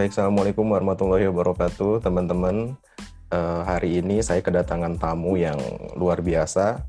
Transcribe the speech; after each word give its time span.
Baik, 0.00 0.16
Assalamualaikum 0.16 0.64
warahmatullahi 0.64 1.28
wabarakatuh, 1.28 2.00
teman-teman. 2.00 2.72
Uh, 3.28 3.60
hari 3.68 4.00
ini 4.00 4.24
saya 4.24 4.40
kedatangan 4.40 4.96
tamu 4.96 5.36
yang 5.36 5.60
luar 5.92 6.24
biasa. 6.24 6.88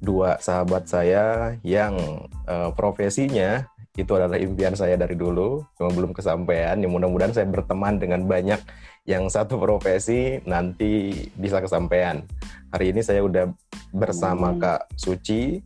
Dua 0.00 0.40
sahabat 0.40 0.88
saya 0.88 1.52
yang 1.60 2.24
uh, 2.48 2.72
profesinya 2.72 3.68
itu 4.00 4.08
adalah 4.16 4.40
impian 4.40 4.72
saya 4.72 4.96
dari 4.96 5.12
dulu, 5.12 5.60
cuma 5.76 5.92
belum 5.92 6.16
kesampaian. 6.16 6.80
Ya 6.80 6.88
mudah-mudahan 6.88 7.36
saya 7.36 7.44
berteman 7.52 8.00
dengan 8.00 8.24
banyak 8.24 8.64
yang 9.04 9.28
satu 9.28 9.60
profesi 9.60 10.40
nanti 10.48 11.28
bisa 11.36 11.60
kesampaian. 11.60 12.24
Hari 12.72 12.96
ini 12.96 13.04
saya 13.04 13.28
udah 13.28 13.52
bersama 13.92 14.56
hmm. 14.56 14.60
Kak 14.64 14.80
Suci. 14.96 15.60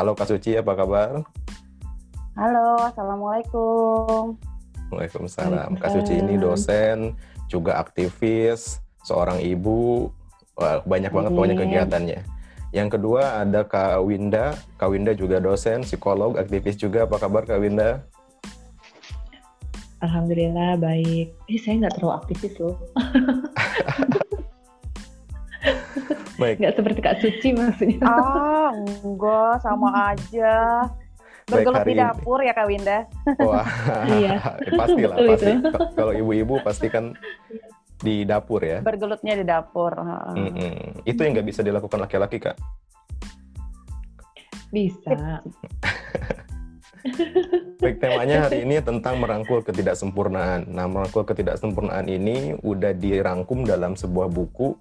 Halo 0.00 0.16
Kak 0.16 0.32
Suci, 0.32 0.56
apa 0.56 0.80
kabar? 0.80 1.28
Halo, 2.40 2.80
Assalamualaikum. 2.88 4.51
Waalaikumsalam. 4.92 5.80
Kak 5.80 5.90
Suci 5.90 6.20
ini 6.20 6.36
dosen, 6.36 7.16
juga 7.48 7.80
aktivis, 7.80 8.78
seorang 9.02 9.40
ibu, 9.40 10.12
Wah, 10.52 10.84
banyak 10.84 11.10
banget 11.10 11.30
pokoknya 11.32 11.56
kegiatannya. 11.56 12.20
Yang 12.72 12.88
kedua 12.96 13.44
ada 13.44 13.68
Kak 13.68 14.00
Winda. 14.04 14.56
Kak 14.80 14.88
Winda 14.92 15.12
juga 15.12 15.40
dosen, 15.40 15.84
psikolog, 15.84 16.40
aktivis 16.40 16.80
juga. 16.80 17.04
Apa 17.04 17.20
kabar 17.20 17.44
Kak 17.44 17.60
Winda? 17.60 18.00
Alhamdulillah 20.02 20.80
baik. 20.80 21.30
Eh 21.46 21.60
saya 21.62 21.84
nggak 21.84 22.00
terlalu 22.00 22.16
aktivis 22.16 22.54
loh. 22.58 22.76
baik. 26.40 26.56
Nggak 26.58 26.74
seperti 26.74 27.00
Kak 27.00 27.16
Suci 27.22 27.48
maksudnya. 27.54 28.02
Ah 28.02 28.72
enggak 29.04 29.62
sama 29.62 29.88
aja. 30.12 30.88
Bergelut 31.52 31.84
di 31.84 31.94
dapur 32.00 32.38
ini. 32.40 32.48
ya 32.48 32.52
Kak 32.56 32.66
Winda. 32.68 32.98
Wah, 33.38 33.68
iya. 34.18 34.32
pasti 34.72 35.02
lah. 35.04 35.16
Pasti. 35.20 35.52
Kalau 35.92 36.12
ibu-ibu 36.16 36.54
pasti 36.64 36.86
kan 36.88 37.12
di 38.02 38.26
dapur 38.26 38.60
ya. 38.64 38.82
Bergelutnya 38.82 39.38
di 39.38 39.44
dapur. 39.46 39.94
Mm 40.34 40.52
-mm. 40.52 40.76
Itu 41.06 41.22
yang 41.22 41.38
nggak 41.38 41.48
bisa 41.48 41.60
dilakukan 41.62 42.02
laki-laki 42.02 42.42
Kak? 42.42 42.56
Bisa. 44.72 45.42
Baik, 47.82 47.98
temanya 47.98 48.46
hari 48.46 48.62
ini 48.62 48.78
tentang 48.78 49.18
merangkul 49.18 49.58
ketidaksempurnaan. 49.66 50.70
Nah, 50.70 50.86
merangkul 50.86 51.26
ketidaksempurnaan 51.26 52.06
ini 52.06 52.54
udah 52.62 52.94
dirangkum 52.94 53.66
dalam 53.66 53.98
sebuah 53.98 54.30
buku. 54.30 54.78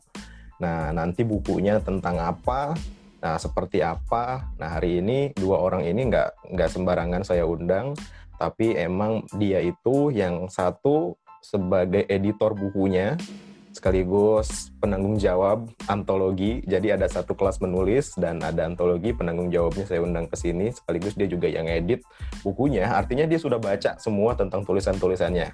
Nah, 0.62 0.94
nanti 0.94 1.26
bukunya 1.26 1.82
tentang 1.82 2.22
apa, 2.22 2.78
Nah, 3.22 3.38
seperti 3.38 3.86
apa? 3.86 4.50
Nah, 4.58 4.82
hari 4.82 4.98
ini 4.98 5.30
dua 5.38 5.62
orang 5.62 5.86
ini 5.86 6.10
nggak 6.10 6.58
nggak 6.58 6.70
sembarangan 6.74 7.22
saya 7.22 7.46
undang, 7.46 7.94
tapi 8.42 8.74
emang 8.74 9.22
dia 9.38 9.62
itu 9.62 10.10
yang 10.10 10.50
satu 10.50 11.14
sebagai 11.46 12.10
editor 12.10 12.58
bukunya, 12.58 13.14
sekaligus 13.78 14.74
penanggung 14.82 15.22
jawab 15.22 15.70
antologi. 15.86 16.66
Jadi 16.66 16.98
ada 16.98 17.06
satu 17.06 17.38
kelas 17.38 17.62
menulis 17.62 18.18
dan 18.18 18.42
ada 18.42 18.66
antologi 18.66 19.14
penanggung 19.14 19.54
jawabnya 19.54 19.86
saya 19.86 20.02
undang 20.02 20.26
ke 20.26 20.34
sini, 20.34 20.74
sekaligus 20.74 21.14
dia 21.14 21.30
juga 21.30 21.46
yang 21.46 21.70
edit 21.70 22.02
bukunya. 22.42 22.90
Artinya 22.90 23.30
dia 23.30 23.38
sudah 23.38 23.62
baca 23.62 24.02
semua 24.02 24.34
tentang 24.34 24.66
tulisan-tulisannya. 24.66 25.54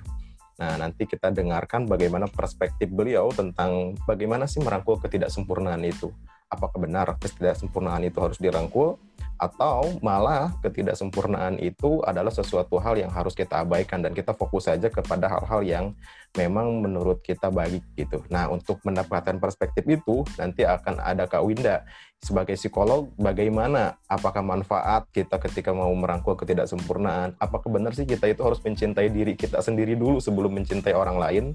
Nah, 0.58 0.74
nanti 0.80 1.04
kita 1.06 1.30
dengarkan 1.36 1.86
bagaimana 1.86 2.32
perspektif 2.32 2.90
beliau 2.90 3.30
tentang 3.30 3.94
bagaimana 4.08 4.48
sih 4.50 4.64
merangkul 4.64 4.98
ketidaksempurnaan 5.04 5.84
itu 5.86 6.10
apakah 6.48 6.80
benar 6.80 7.08
ketidaksempurnaan 7.20 8.08
itu 8.08 8.18
harus 8.24 8.40
dirangkul 8.40 8.96
atau 9.38 10.02
malah 10.02 10.50
ketidaksempurnaan 10.66 11.62
itu 11.62 12.02
adalah 12.02 12.34
sesuatu 12.34 12.82
hal 12.82 12.98
yang 12.98 13.14
harus 13.14 13.38
kita 13.38 13.62
abaikan 13.62 14.02
dan 14.02 14.18
kita 14.18 14.34
fokus 14.34 14.66
saja 14.66 14.90
kepada 14.90 15.30
hal-hal 15.30 15.62
yang 15.62 15.86
memang 16.34 16.82
menurut 16.82 17.22
kita 17.22 17.54
baik 17.54 17.86
gitu. 17.94 18.26
Nah, 18.34 18.50
untuk 18.50 18.82
mendapatkan 18.82 19.38
perspektif 19.38 19.86
itu 19.86 20.26
nanti 20.42 20.66
akan 20.66 20.98
ada 21.06 21.30
Kak 21.30 21.46
Winda 21.46 21.86
sebagai 22.18 22.58
psikolog 22.58 23.14
bagaimana 23.14 24.02
apakah 24.10 24.42
manfaat 24.42 25.06
kita 25.14 25.38
ketika 25.38 25.70
mau 25.70 25.94
merangkul 25.94 26.34
ketidaksempurnaan? 26.34 27.38
Apakah 27.38 27.70
benar 27.70 27.94
sih 27.94 28.10
kita 28.10 28.26
itu 28.26 28.42
harus 28.42 28.58
mencintai 28.66 29.14
diri 29.14 29.38
kita 29.38 29.62
sendiri 29.62 29.94
dulu 29.94 30.18
sebelum 30.18 30.58
mencintai 30.58 30.98
orang 30.98 31.18
lain? 31.22 31.46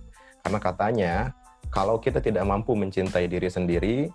Karena 0.47 0.59
katanya 0.63 1.15
kalau 1.75 1.99
kita 1.99 2.23
tidak 2.23 2.47
mampu 2.47 2.79
mencintai 2.79 3.27
diri 3.27 3.51
sendiri, 3.51 4.07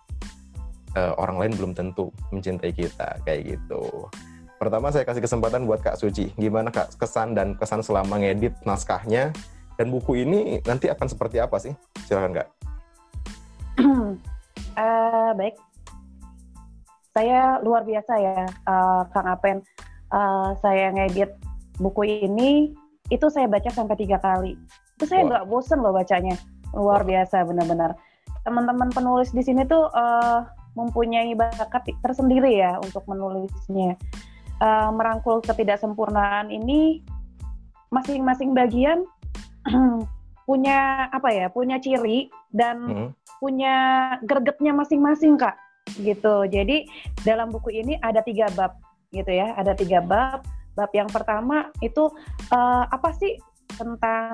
uh, 0.97 1.13
orang 1.21 1.37
lain 1.37 1.53
belum 1.53 1.71
tentu 1.77 2.09
mencintai 2.33 2.73
kita 2.73 3.21
kayak 3.21 3.57
gitu. 3.57 4.09
Pertama 4.57 4.89
saya 4.89 5.05
kasih 5.05 5.21
kesempatan 5.21 5.69
buat 5.69 5.85
Kak 5.85 6.01
Suci. 6.01 6.33
Gimana 6.33 6.73
Kak 6.73 6.97
kesan 6.97 7.37
dan 7.37 7.53
kesan 7.53 7.85
selama 7.85 8.17
ngedit 8.17 8.57
naskahnya 8.65 9.29
dan 9.77 9.93
buku 9.93 10.25
ini 10.25 10.57
nanti 10.65 10.89
akan 10.89 11.05
seperti 11.05 11.37
apa 11.37 11.61
sih? 11.61 11.77
Silakan 12.09 12.41
Kak. 12.41 12.47
uh, 13.77 15.31
baik. 15.39 15.55
Saya 17.13 17.61
luar 17.61 17.85
biasa 17.85 18.13
ya 18.17 18.49
uh, 18.65 19.05
Kang 19.13 19.29
Apen. 19.29 19.61
Uh, 20.09 20.57
saya 20.63 20.89
ngedit 20.89 21.37
buku 21.77 22.25
ini 22.25 22.73
itu 23.13 23.29
saya 23.29 23.45
baca 23.45 23.69
sampai 23.69 23.93
tiga 23.93 24.17
kali. 24.17 24.57
Itu 24.97 25.05
saya 25.05 25.21
nggak 25.29 25.45
bosen 25.45 25.85
loh 25.85 25.93
bacanya. 25.93 26.33
Luar 26.73 27.05
biasa 27.05 27.45
benar-benar. 27.45 27.93
Teman-teman 28.41 28.89
penulis 28.89 29.29
di 29.29 29.45
sini 29.45 29.61
tuh 29.69 29.85
uh, 29.93 30.41
mempunyai 30.77 31.33
bakat 31.33 31.89
tersendiri 32.05 32.61
ya 32.61 32.77
untuk 32.77 33.01
menulisnya. 33.09 33.97
Uh, 34.57 34.89
merangkul 34.93 35.41
ketidaksempurnaan 35.41 36.49
ini 36.49 37.01
masing-masing 37.89 38.53
bagian 38.53 39.05
punya 40.49 41.11
apa 41.11 41.29
ya, 41.33 41.45
punya 41.51 41.77
ciri 41.81 42.31
dan 42.55 42.77
hmm. 42.87 43.09
punya 43.43 43.75
gregetnya 44.23 44.71
masing-masing 44.71 45.35
kak, 45.35 45.59
gitu. 45.99 46.47
Jadi 46.47 46.87
dalam 47.27 47.51
buku 47.51 47.75
ini 47.75 47.99
ada 47.99 48.23
tiga 48.23 48.47
bab, 48.55 48.79
gitu 49.11 49.27
ya, 49.27 49.53
ada 49.59 49.75
tiga 49.75 49.99
bab. 49.99 50.47
Bab 50.77 50.91
yang 50.93 51.09
pertama 51.11 51.73
itu 51.83 52.07
uh, 52.53 52.85
apa 52.87 53.11
sih 53.17 53.35
tentang 53.75 54.33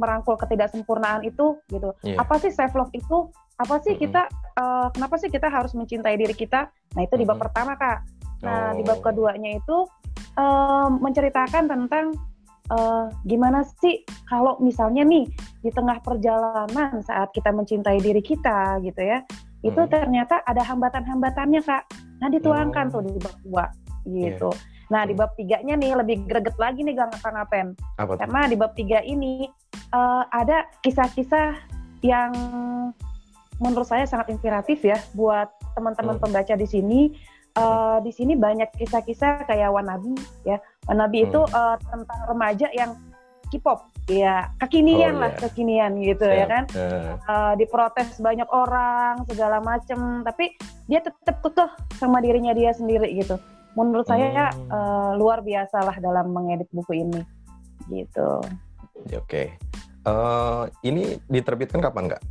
merangkul 0.00 0.40
ketidaksempurnaan 0.40 1.22
itu, 1.28 1.60
gitu. 1.68 1.92
Yeah. 2.00 2.18
Apa 2.18 2.40
sih 2.40 2.50
self 2.50 2.72
love 2.72 2.90
itu? 2.96 3.28
Apa 3.60 3.74
sih 3.84 3.94
mm-hmm. 3.94 4.04
kita 4.08 4.22
uh, 4.56 4.88
kenapa 4.96 5.14
sih 5.20 5.28
kita 5.28 5.48
harus 5.52 5.76
mencintai 5.76 6.16
diri 6.16 6.32
kita 6.32 6.72
nah 6.96 7.02
itu 7.04 7.14
di 7.20 7.28
bab 7.28 7.36
mm-hmm. 7.36 7.44
pertama 7.44 7.72
kak 7.76 7.98
nah 8.40 8.72
oh. 8.72 8.80
di 8.80 8.82
bab 8.82 8.98
keduanya 9.04 9.60
itu 9.60 9.84
uh, 10.40 10.88
menceritakan 10.88 11.68
tentang 11.68 12.16
uh, 12.72 13.12
gimana 13.28 13.60
sih 13.84 14.00
kalau 14.24 14.56
misalnya 14.64 15.04
nih 15.04 15.28
di 15.60 15.68
tengah 15.68 16.00
perjalanan 16.00 17.04
saat 17.04 17.28
kita 17.36 17.52
mencintai 17.52 18.00
diri 18.00 18.24
kita 18.24 18.80
gitu 18.80 19.00
ya 19.04 19.20
itu 19.60 19.80
ternyata 19.92 20.40
ada 20.48 20.64
hambatan-hambatannya 20.64 21.60
kak 21.60 21.84
nah 22.24 22.32
dituangkan 22.32 22.88
oh. 22.88 22.92
tuh 22.96 23.02
di 23.04 23.20
bab 23.20 23.36
dua 23.44 23.64
gitu 24.08 24.48
yeah. 24.48 24.68
Nah 24.90 25.06
di 25.06 25.14
bab 25.14 25.30
tiganya 25.38 25.78
nih 25.78 25.94
lebih 25.94 26.26
greget 26.26 26.58
lagi 26.58 26.82
nih 26.82 26.98
Kang 26.98 27.38
Apen. 27.38 27.78
Karena 27.94 28.50
di 28.50 28.58
bab 28.58 28.74
tiga 28.74 28.98
ini 29.06 29.46
uh, 29.94 30.26
ada 30.34 30.66
kisah-kisah 30.82 31.54
yang 32.02 32.34
menurut 33.60 33.86
saya 33.86 34.08
sangat 34.08 34.32
inspiratif 34.32 34.80
ya 34.82 34.98
buat 35.14 35.52
teman-teman 35.76 36.16
hmm. 36.18 36.24
pembaca 36.24 36.54
di 36.56 36.66
sini. 36.66 37.00
Uh, 37.50 37.98
di 38.06 38.14
sini 38.14 38.38
banyak 38.38 38.70
kisah-kisah 38.78 39.42
kayak 39.44 39.74
Wanabi 39.74 40.14
ya. 40.46 40.62
Wanabi 40.86 41.26
hmm. 41.26 41.28
itu 41.28 41.40
uh, 41.50 41.76
tentang 41.82 42.20
remaja 42.30 42.70
yang 42.70 42.94
K-pop 43.50 43.90
ya 44.06 44.50
kekinian 44.58 45.18
oh, 45.18 45.26
lah 45.26 45.30
yeah. 45.34 45.40
kekinian 45.46 45.92
gitu 46.02 46.26
ya 46.26 46.34
Siap. 46.34 46.40
ya 46.42 46.46
kan 46.46 46.64
uh. 46.74 47.10
Uh, 47.26 47.52
diprotes 47.58 48.18
banyak 48.18 48.46
orang 48.50 49.22
segala 49.30 49.62
macem 49.62 50.26
tapi 50.26 50.54
dia 50.90 51.02
tetap 51.02 51.38
kekeh 51.42 51.70
sama 51.98 52.18
dirinya 52.18 52.50
dia 52.50 52.74
sendiri 52.74 53.10
gitu 53.14 53.38
menurut 53.78 54.06
hmm. 54.06 54.14
saya 54.14 54.50
uh, 54.70 55.14
luar 55.14 55.46
biasa 55.46 55.82
lah 55.82 55.96
dalam 56.02 56.34
mengedit 56.34 56.66
buku 56.74 57.06
ini 57.06 57.22
gitu 57.90 58.42
oke 59.14 59.26
okay. 59.26 59.54
uh, 60.06 60.66
ini 60.82 61.18
diterbitkan 61.30 61.78
kapan 61.78 62.10
nggak 62.10 62.22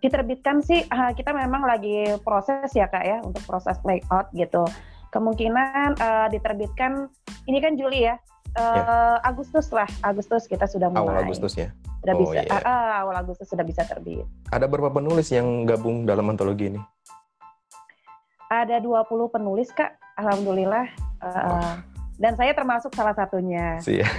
diterbitkan 0.00 0.64
sih 0.64 0.88
uh, 0.88 1.12
kita 1.12 1.36
memang 1.36 1.68
lagi 1.68 2.16
proses 2.24 2.72
ya 2.72 2.88
kak 2.88 3.04
ya 3.04 3.20
untuk 3.20 3.44
proses 3.44 3.76
layout 3.84 4.32
gitu 4.32 4.64
kemungkinan 5.12 6.00
uh, 6.00 6.26
diterbitkan 6.32 7.12
ini 7.44 7.60
kan 7.60 7.76
Juli 7.76 8.08
ya 8.08 8.16
uh, 8.56 8.60
eh, 8.60 8.76
yeah. 8.80 9.28
Agustus 9.28 9.68
lah 9.76 9.86
Agustus 10.00 10.48
kita 10.48 10.64
sudah 10.64 10.88
mulai 10.88 11.20
awal 11.20 11.28
Agustus 11.28 11.52
ya 11.60 11.68
sudah 12.00 12.14
oh, 12.16 12.20
bisa 12.24 12.40
yeah. 12.48 12.56
uh, 12.56 12.64
uh, 12.64 12.90
awal 13.04 13.16
Agustus 13.20 13.46
sudah 13.52 13.64
bisa 13.66 13.84
terbit 13.84 14.24
ada 14.48 14.64
berapa 14.64 14.88
penulis 14.88 15.28
yang 15.28 15.68
gabung 15.68 16.08
dalam 16.08 16.32
antologi 16.32 16.72
ini 16.72 16.80
ada 18.48 18.80
20 18.80 19.04
penulis 19.28 19.68
kak 19.76 20.00
alhamdulillah 20.16 20.88
uh, 21.20 21.28
oh. 21.28 21.74
dan 22.16 22.32
saya 22.40 22.56
termasuk 22.56 22.90
salah 22.96 23.12
satunya 23.12 23.76
Siap. 23.84 24.08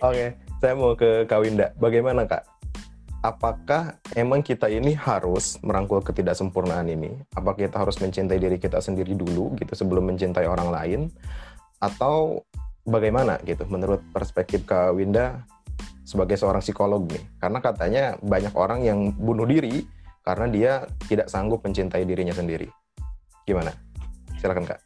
Oke, 0.00 0.16
okay. 0.16 0.28
saya 0.64 0.72
mau 0.72 0.96
ke 0.96 1.28
Kawinda. 1.28 1.76
Bagaimana 1.76 2.24
kak 2.24 2.59
apakah 3.20 4.00
emang 4.16 4.40
kita 4.40 4.68
ini 4.72 4.96
harus 4.96 5.60
merangkul 5.60 6.00
ketidaksempurnaan 6.00 6.88
ini? 6.88 7.20
Apakah 7.36 7.68
kita 7.68 7.76
harus 7.80 8.00
mencintai 8.00 8.40
diri 8.40 8.56
kita 8.56 8.80
sendiri 8.80 9.12
dulu 9.12 9.56
gitu 9.60 9.72
sebelum 9.76 10.08
mencintai 10.08 10.48
orang 10.48 10.72
lain? 10.72 11.00
Atau 11.80 12.44
bagaimana 12.88 13.40
gitu 13.44 13.68
menurut 13.68 14.00
perspektif 14.12 14.64
Kak 14.64 14.96
Winda 14.96 15.44
sebagai 16.04 16.40
seorang 16.40 16.64
psikolog 16.64 17.04
nih? 17.08 17.24
Karena 17.40 17.58
katanya 17.60 18.04
banyak 18.24 18.54
orang 18.56 18.80
yang 18.84 19.12
bunuh 19.12 19.44
diri 19.44 19.84
karena 20.24 20.46
dia 20.48 20.72
tidak 21.08 21.28
sanggup 21.28 21.60
mencintai 21.64 22.04
dirinya 22.04 22.32
sendiri. 22.32 22.68
Gimana? 23.44 23.72
Silakan 24.40 24.64
Kak. 24.64 24.80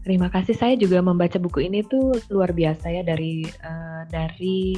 Terima 0.00 0.32
kasih. 0.32 0.56
Saya 0.56 0.74
juga 0.80 1.04
membaca 1.04 1.36
buku 1.36 1.68
ini 1.70 1.84
tuh 1.84 2.16
luar 2.32 2.56
biasa 2.56 2.88
ya 2.88 3.02
dari 3.04 3.44
uh, 3.46 4.02
dari 4.08 4.74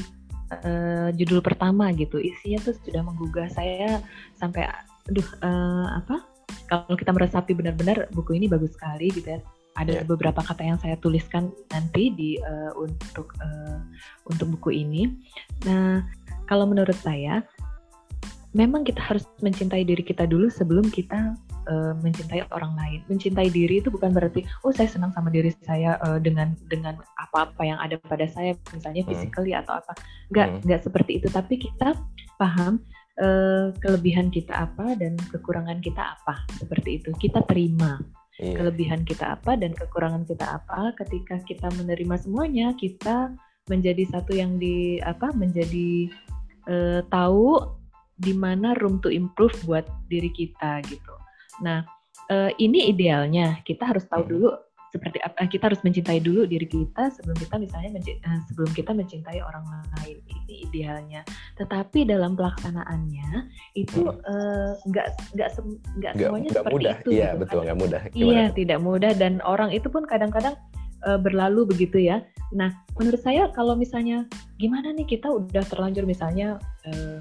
uh, 0.61 1.09
judul 1.17 1.41
pertama 1.41 1.89
gitu. 1.97 2.21
Isinya 2.21 2.61
tuh 2.61 2.75
sudah 2.85 3.03
menggugah 3.05 3.49
saya 3.49 4.03
sampai 4.37 4.69
aduh 5.09 5.29
uh, 5.41 5.99
apa? 6.03 6.27
Kalau 6.69 6.95
kita 6.97 7.13
meresapi 7.13 7.57
benar-benar 7.57 8.13
buku 8.13 8.37
ini 8.37 8.47
bagus 8.49 8.77
sekali 8.77 9.09
gitu 9.13 9.39
ya. 9.39 9.41
Ada 9.73 10.05
yeah. 10.05 10.05
beberapa 10.05 10.45
kata 10.45 10.63
yang 10.63 10.79
saya 10.81 11.01
tuliskan 11.01 11.49
nanti 11.73 12.13
di 12.13 12.37
uh, 12.37 12.77
untuk 12.77 13.33
uh, 13.41 13.81
untuk 14.29 14.53
buku 14.59 14.85
ini. 14.85 15.09
Nah, 15.65 16.05
kalau 16.45 16.69
menurut 16.69 16.97
saya 17.01 17.41
memang 18.53 18.85
kita 18.85 19.01
harus 19.01 19.25
mencintai 19.41 19.85
diri 19.89 20.05
kita 20.05 20.29
dulu 20.29 20.53
sebelum 20.53 20.93
kita 20.93 21.37
uh, 21.69 21.93
mencintai 22.01 22.47
orang 22.51 22.75
lain. 22.79 23.01
Mencintai 23.07 23.49
diri 23.51 23.83
itu 23.83 23.89
bukan 23.93 24.15
berarti 24.15 24.47
oh 24.63 24.73
saya 24.75 24.89
senang 24.89 25.15
sama 25.15 25.29
diri 25.29 25.53
saya 25.63 25.99
uh, 26.03 26.19
dengan 26.19 26.55
dengan 26.67 26.99
apa-apa 27.19 27.63
yang 27.63 27.79
ada 27.79 27.99
pada 28.07 28.27
saya, 28.31 28.57
misalnya 28.75 29.03
hmm. 29.07 29.11
physically 29.11 29.53
atau 29.53 29.79
apa. 29.79 29.93
Enggak, 30.33 30.49
hmm. 30.49 30.61
enggak 30.67 30.81
seperti 30.85 31.13
itu, 31.23 31.27
tapi 31.31 31.55
kita 31.59 31.95
paham 32.39 32.83
uh, 33.21 33.71
kelebihan 33.79 34.33
kita 34.33 34.67
apa 34.67 34.97
dan 34.97 35.19
kekurangan 35.31 35.79
kita 35.85 36.19
apa. 36.19 36.43
Seperti 36.57 37.03
itu. 37.03 37.11
Kita 37.19 37.45
terima. 37.47 38.01
Iya. 38.41 38.65
Kelebihan 38.65 39.05
kita 39.05 39.39
apa 39.39 39.55
dan 39.61 39.77
kekurangan 39.77 40.25
kita 40.25 40.59
apa. 40.63 40.97
Ketika 40.97 41.39
kita 41.45 41.69
menerima 41.77 42.17
semuanya, 42.17 42.73
kita 42.75 43.31
menjadi 43.71 44.09
satu 44.11 44.33
yang 44.35 44.59
di 44.59 44.99
apa? 45.05 45.31
menjadi 45.37 46.11
uh, 46.67 47.01
tahu 47.07 47.63
di 48.23 48.33
mana 48.37 48.75
room 48.79 49.03
to 49.03 49.11
improve 49.11 49.55
buat 49.67 49.87
diri 50.07 50.31
kita 50.31 50.83
gitu. 50.87 51.12
Nah, 51.61 51.85
uh, 52.33 52.51
ini 52.57 52.89
idealnya. 52.89 53.61
Kita 53.67 53.93
harus 53.93 54.09
tahu 54.09 54.25
hmm. 54.25 54.33
dulu 54.33 54.51
seperti 54.93 55.25
apa 55.25 55.49
kita 55.49 55.73
harus 55.73 55.81
mencintai 55.81 56.21
dulu 56.21 56.45
diri 56.45 56.69
kita 56.69 57.09
sebelum 57.17 57.33
kita 57.41 57.57
misalnya 57.57 57.97
uh, 57.97 58.41
sebelum 58.53 58.71
kita 58.77 58.93
mencintai 58.93 59.41
orang 59.41 59.65
lain. 60.01 60.21
Ini 60.29 60.55
idealnya. 60.69 61.21
Tetapi 61.57 62.05
dalam 62.05 62.37
pelaksanaannya 62.37 63.49
itu 63.73 64.05
hmm. 64.05 64.21
eh, 64.21 64.73
nggak 64.85 65.07
uh, 65.09 65.13
nggak 65.33 65.49
nggak 65.97 66.13
semuanya 66.21 66.49
gak 66.53 66.61
seperti 66.61 66.77
mudah. 66.77 66.97
itu 67.01 67.09
iya 67.09 67.29
gitu, 67.33 67.41
betul 67.41 67.59
nggak 67.65 67.79
mudah. 67.81 68.03
Gimana 68.13 68.29
iya 68.29 68.45
tidak 68.53 68.79
mudah. 68.85 69.13
Dan 69.17 69.33
orang 69.49 69.71
itu 69.73 69.89
pun 69.89 70.05
kadang-kadang 70.05 70.55
uh, 71.09 71.17
berlalu 71.17 71.65
begitu 71.65 71.97
ya. 71.97 72.21
Nah 72.53 72.69
menurut 73.01 73.21
saya 73.25 73.49
kalau 73.57 73.73
misalnya 73.73 74.29
gimana 74.61 74.93
nih 74.93 75.09
kita 75.09 75.33
udah 75.33 75.65
terlanjur 75.73 76.05
misalnya 76.05 76.61
uh, 76.85 77.19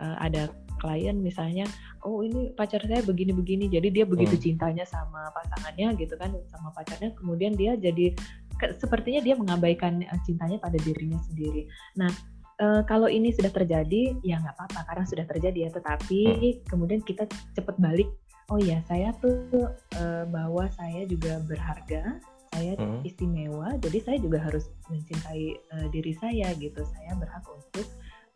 uh, 0.00 0.16
ada 0.24 0.48
klien 0.84 1.16
misalnya 1.16 1.64
oh 2.04 2.20
ini 2.20 2.52
pacar 2.52 2.84
saya 2.84 3.00
begini-begini 3.00 3.72
jadi 3.72 3.88
dia 3.88 4.04
begitu 4.04 4.36
hmm. 4.36 4.44
cintanya 4.44 4.84
sama 4.84 5.32
pasangannya 5.32 5.96
gitu 5.96 6.12
kan 6.20 6.28
sama 6.52 6.68
pacarnya 6.76 7.16
kemudian 7.16 7.56
dia 7.56 7.72
jadi 7.80 8.12
ke, 8.60 8.76
sepertinya 8.76 9.24
dia 9.24 9.34
mengabaikan 9.40 10.04
eh, 10.04 10.20
cintanya 10.28 10.60
pada 10.60 10.76
dirinya 10.76 11.16
sendiri 11.24 11.64
nah 11.96 12.12
e, 12.60 12.66
kalau 12.84 13.08
ini 13.08 13.32
sudah 13.32 13.48
terjadi 13.48 14.14
ya 14.20 14.36
nggak 14.44 14.54
apa-apa 14.60 14.80
karena 14.92 15.04
sudah 15.08 15.24
terjadi 15.24 15.58
ya 15.64 15.70
tetapi 15.72 16.20
hmm. 16.28 16.52
kemudian 16.68 17.00
kita 17.00 17.24
cepat 17.56 17.80
balik 17.80 18.12
oh 18.52 18.60
ya 18.60 18.84
saya 18.84 19.16
tuh 19.24 19.72
e, 19.96 20.02
bahwa 20.28 20.68
saya 20.76 21.08
juga 21.08 21.40
berharga 21.48 22.20
saya 22.54 22.78
hmm. 22.78 23.02
istimewa 23.02 23.74
jadi 23.82 23.98
saya 24.04 24.18
juga 24.22 24.38
harus 24.38 24.70
mencintai 24.86 25.46
e, 25.56 25.76
diri 25.90 26.12
saya 26.14 26.52
gitu 26.60 26.84
saya 26.84 27.16
berhak 27.18 27.42
untuk 27.48 27.88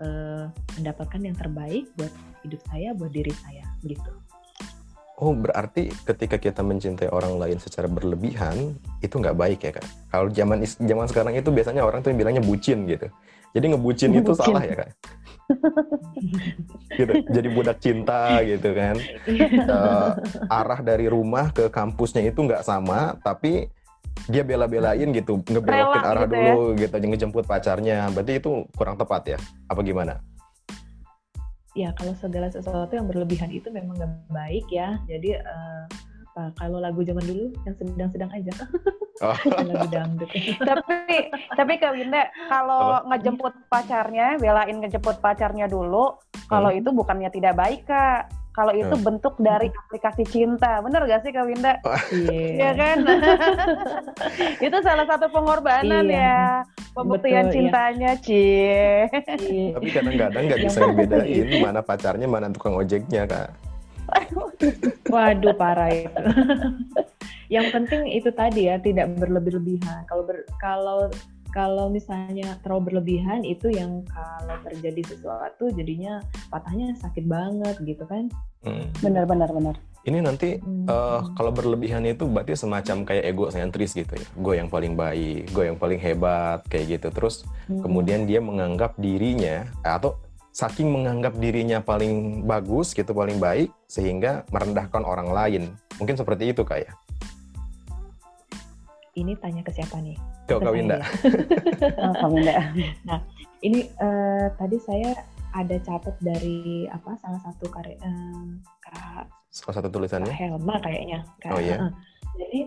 uh, 0.02 0.50
mendapatkan 0.78 1.20
yang 1.20 1.36
terbaik 1.36 1.86
buat 1.94 2.12
hidup 2.46 2.60
saya, 2.70 2.94
buat 2.94 3.12
diri 3.12 3.34
saya, 3.34 3.64
gitu. 3.82 4.10
Oh, 5.18 5.34
berarti 5.34 5.90
ketika 6.06 6.38
kita 6.38 6.62
mencintai 6.62 7.10
orang 7.10 7.42
lain 7.42 7.58
secara 7.58 7.90
berlebihan 7.90 8.78
itu 9.02 9.18
nggak 9.18 9.34
baik 9.34 9.60
ya 9.66 9.74
kak? 9.74 9.86
Kalau 10.14 10.30
zaman 10.30 10.62
zaman 10.62 11.06
sekarang 11.10 11.34
itu 11.34 11.50
biasanya 11.50 11.82
orang 11.82 12.06
tuh 12.06 12.14
yang 12.14 12.22
bilangnya 12.22 12.44
bucin 12.46 12.86
gitu. 12.86 13.10
Jadi 13.50 13.64
ngebucin 13.74 14.14
itu 14.14 14.30
salah 14.38 14.62
ya 14.62 14.86
kak? 14.86 14.90
gitu. 16.94 17.12
Jadi 17.34 17.48
budak 17.50 17.78
cinta 17.82 18.38
gitu 18.46 18.70
kan. 18.78 18.94
uh, 19.66 20.12
arah 20.46 20.80
dari 20.86 21.10
rumah 21.10 21.50
ke 21.50 21.66
kampusnya 21.66 22.22
itu 22.22 22.38
nggak 22.38 22.62
sama, 22.62 23.18
tapi 23.18 23.66
dia 24.26 24.42
bela-belain 24.42 25.08
gitu 25.14 25.38
ngebelokin 25.46 26.02
arah 26.02 26.26
gitu 26.26 26.34
dulu 26.34 26.62
ya? 26.74 26.88
gitu 26.88 26.94
ngejemput 26.98 27.44
pacarnya. 27.46 28.10
Berarti 28.10 28.32
itu 28.42 28.66
kurang 28.74 28.98
tepat 28.98 29.36
ya? 29.36 29.38
Apa 29.70 29.80
gimana? 29.86 30.18
Ya 31.78 31.94
kalau 31.94 32.16
segala 32.18 32.50
sesuatu 32.50 32.90
yang 32.90 33.06
berlebihan 33.06 33.54
itu 33.54 33.70
memang 33.70 33.94
gak 33.94 34.10
baik 34.34 34.66
ya. 34.72 34.98
Jadi 35.06 35.38
uh, 35.38 35.84
apa 36.38 36.54
kalau 36.54 36.78
lagu 36.78 37.02
zaman 37.02 37.24
dulu 37.26 37.50
yang 37.66 37.74
sedang-sedang 37.74 38.30
aja. 38.34 38.54
Oh. 39.18 39.34
lagu 39.50 39.90
dangdut. 39.90 40.30
Tapi 40.62 41.34
tapi 41.58 41.72
kak 41.82 41.90
Winda 41.90 42.30
kalau 42.46 43.02
ngejemput 43.10 43.50
pacarnya 43.66 44.38
belain 44.38 44.78
ngejemput 44.78 45.18
pacarnya 45.18 45.66
dulu 45.66 46.22
kalau 46.46 46.70
hmm. 46.70 46.78
itu 46.78 46.94
bukannya 46.94 47.26
tidak 47.34 47.58
baik 47.58 47.82
kak 47.82 48.30
kalau 48.56 48.72
itu 48.74 48.90
hmm. 48.90 49.06
bentuk 49.06 49.34
dari 49.38 49.70
aplikasi 49.70 50.26
cinta. 50.26 50.82
Bener 50.82 51.06
gak 51.06 51.22
sih 51.22 51.30
Kak 51.30 51.46
Winda? 51.46 51.78
Iya 52.10 52.58
yeah. 52.58 52.72
kan? 52.74 52.96
itu 54.66 54.76
salah 54.82 55.06
satu 55.06 55.30
pengorbanan 55.30 56.06
iya. 56.10 56.18
ya. 56.18 56.42
Pembuktian 56.96 57.46
Betul, 57.46 57.50
iya. 57.50 57.54
cintanya, 57.54 58.10
iya. 58.18 58.22
Cie. 58.22 59.72
Tapi 59.78 59.88
kadang-kadang 59.94 60.42
nggak 60.50 60.60
bisa 60.66 60.78
dibedain 60.90 61.46
mana 61.62 61.80
pacarnya, 61.86 62.26
mana 62.26 62.50
tukang 62.50 62.74
ojeknya, 62.74 63.30
Kak. 63.30 63.48
Waduh, 65.12 65.54
parah 65.54 65.90
itu. 65.92 66.22
Yang 67.54 67.66
penting 67.72 68.00
itu 68.12 68.28
tadi 68.34 68.68
ya, 68.68 68.76
tidak 68.76 69.08
berlebih-lebihan. 69.16 70.04
Kalau 70.04 70.22
ber, 70.26 70.44
kalau 70.60 71.08
kalau 71.58 71.90
misalnya 71.90 72.54
terlalu 72.62 72.94
berlebihan 72.94 73.42
itu 73.42 73.66
yang 73.74 74.06
kalau 74.06 74.54
terjadi 74.62 75.02
sesuatu 75.10 75.74
jadinya 75.74 76.22
patahnya 76.54 76.94
sakit 77.02 77.26
banget 77.26 77.74
gitu 77.82 78.06
kan 78.06 78.30
hmm. 78.62 78.86
benar 79.02 79.26
benar 79.26 79.50
benar 79.50 79.74
ini 80.06 80.22
nanti 80.22 80.62
hmm. 80.62 80.86
uh, 80.86 81.34
kalau 81.34 81.50
berlebihan 81.50 82.06
itu 82.06 82.30
berarti 82.30 82.54
semacam 82.54 83.02
kayak 83.02 83.24
ego 83.26 83.50
sentris 83.50 83.90
gitu 83.90 84.14
ya 84.14 84.28
gue 84.38 84.54
yang 84.54 84.70
paling 84.70 84.94
baik 84.94 85.50
gue 85.50 85.64
yang 85.66 85.74
paling 85.74 85.98
hebat 85.98 86.62
kayak 86.70 86.94
gitu 86.94 87.10
terus 87.10 87.42
hmm. 87.66 87.82
kemudian 87.82 88.22
dia 88.30 88.38
menganggap 88.38 88.94
dirinya 88.94 89.66
atau 89.82 90.14
saking 90.54 90.94
menganggap 90.94 91.34
dirinya 91.42 91.82
paling 91.82 92.46
bagus 92.46 92.94
gitu 92.94 93.10
paling 93.10 93.42
baik 93.42 93.74
sehingga 93.90 94.46
merendahkan 94.54 95.02
orang 95.02 95.34
lain 95.34 95.74
mungkin 95.98 96.14
seperti 96.14 96.54
itu 96.54 96.62
kayak 96.62 96.86
ya? 96.86 96.94
Ini 99.18 99.34
tanya 99.38 99.66
ke 99.66 99.74
siapa 99.74 99.98
nih 99.98 100.16
Kau 100.48 100.64
Kak 100.64 100.72
Winda. 100.72 101.04
oh, 102.08 102.14
Kak 102.16 102.30
Winda. 102.32 102.72
Nah, 103.04 103.20
ini 103.60 103.84
uh, 104.00 104.48
tadi 104.56 104.80
saya 104.80 105.12
ada 105.52 105.76
catat 105.84 106.16
dari 106.24 106.88
apa 106.88 107.20
salah 107.20 107.40
satu 107.44 107.68
karya 107.68 108.00
uh, 108.00 108.56
Kak 108.80 109.28
salah 109.52 109.74
satu 109.76 109.88
tulisannya 109.92 110.32
Kak 110.32 110.40
Helma 110.40 110.80
kayaknya. 110.80 111.20
Kak, 111.44 111.52
oh 111.52 111.60
iya. 111.60 111.76
Uh, 111.76 111.92
jadi 112.40 112.60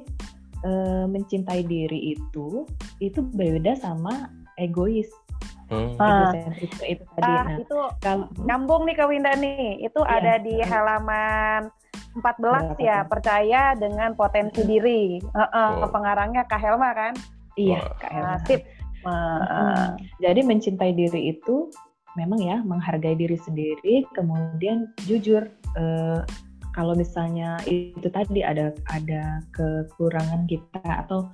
uh, 0.62 1.05
mencintai 1.10 1.65
diri 1.65 2.13
itu 2.13 2.70
itu 3.01 3.20
berbeda 3.34 3.74
sama 3.81 4.29
egois. 4.62 5.10
Hmm. 5.72 5.96
Ah, 5.98 6.36
itu, 6.60 6.77
itu 6.84 7.03
tadi. 7.15 7.31
Ah, 7.31 7.48
nah, 7.48 7.58
itu 7.58 7.77
kalau 8.03 8.27
nyambung 8.43 8.86
nih 8.86 8.93
Kak 8.93 9.08
Winda 9.10 9.34
nih. 9.39 9.81
Itu 9.81 10.05
iya, 10.05 10.20
ada 10.20 10.34
di 10.38 10.55
halaman 10.62 11.72
14 12.18 12.75
ya, 12.82 13.08
percaya 13.08 13.72
dengan 13.80 14.13
potensi 14.20 14.68
diri. 14.68 15.18
Uh, 15.32 15.41
uh, 15.48 15.70
oh. 15.86 15.89
Pengarangnya 15.91 16.44
Kak 16.44 16.60
Helma 16.60 16.91
kan? 16.91 17.13
Iya, 17.56 17.80
Kak 18.00 18.12
Elma. 18.12 18.38
Sip. 18.48 18.62
Uh, 19.01 19.98
jadi 20.22 20.46
mencintai 20.46 20.94
diri 20.94 21.34
itu 21.34 21.74
memang 22.13 22.38
ya 22.38 22.62
menghargai 22.62 23.18
diri 23.18 23.39
sendiri, 23.39 24.06
kemudian 24.13 24.91
jujur. 25.08 25.48
Uh, 25.74 26.22
kalau 26.72 26.96
misalnya 26.96 27.60
itu 27.68 28.08
tadi 28.08 28.48
ada 28.48 28.72
ada 28.88 29.44
kekurangan 29.51 30.48
kita 30.48 30.80
atau 30.80 31.27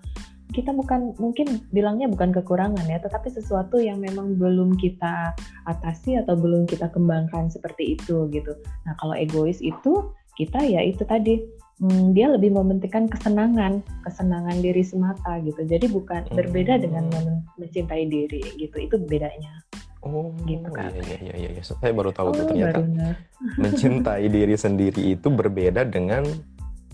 kita 0.55 0.73
bukan 0.73 1.13
mungkin 1.19 1.61
bilangnya 1.75 2.07
bukan 2.07 2.31
kekurangan 2.33 2.87
ya, 2.87 2.97
tetapi 3.03 3.29
sesuatu 3.29 3.77
yang 3.77 3.99
memang 3.99 4.39
belum 4.39 4.79
kita 4.79 5.35
atasi 5.67 6.17
atau 6.17 6.39
belum 6.39 6.65
kita 6.65 6.87
kembangkan 6.89 7.51
seperti 7.51 7.99
itu 7.99 8.31
gitu. 8.31 8.55
Nah 8.87 8.95
kalau 8.97 9.13
egois 9.13 9.59
itu 9.59 10.09
kita 10.37 10.61
ya 10.61 10.85
itu 10.85 11.01
tadi 11.01 11.41
hmm, 11.81 12.13
dia 12.13 12.29
lebih 12.29 12.53
mementingkan 12.53 13.09
kesenangan, 13.09 13.81
kesenangan 14.05 14.57
diri 14.61 14.85
semata 14.85 15.41
gitu. 15.41 15.65
Jadi 15.65 15.89
bukan 15.89 16.29
hmm. 16.29 16.37
berbeda 16.37 16.77
dengan 16.77 17.09
mencintai 17.57 18.05
diri 18.05 18.45
gitu. 18.61 18.77
Itu 18.77 18.95
bedanya. 19.01 19.65
Oh, 20.05 20.31
gitu 20.45 20.69
kan. 20.71 20.93
Iya, 20.93 21.17
iya, 21.19 21.33
iya, 21.35 21.49
iya. 21.57 21.63
Saya 21.65 21.91
baru 21.91 22.13
tahu 22.13 22.31
oh, 22.31 22.33
tuh 22.37 22.45
ternyata 22.53 22.79
baru 22.79 23.17
mencintai 23.65 24.25
diri 24.29 24.55
sendiri 24.55 25.17
itu 25.17 25.27
berbeda 25.33 25.83
dengan 25.89 26.23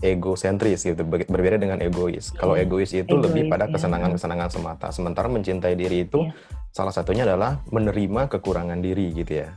egosentris 0.02 0.84
gitu 0.84 1.00
berbeda 1.06 1.56
dengan 1.56 1.78
egois. 1.80 2.32
Kalau 2.34 2.58
iya. 2.58 2.66
egois 2.66 2.90
itu 2.92 3.04
egois, 3.08 3.24
lebih 3.30 3.42
pada 3.48 3.68
iya. 3.68 3.72
kesenangan-kesenangan 3.76 4.48
semata. 4.50 4.86
Sementara 4.90 5.28
mencintai 5.30 5.76
diri 5.76 6.04
itu 6.08 6.26
iya. 6.26 6.34
salah 6.72 6.92
satunya 6.92 7.24
adalah 7.28 7.60
menerima 7.72 8.28
kekurangan 8.32 8.80
diri 8.80 9.12
gitu 9.14 9.44
ya. 9.44 9.48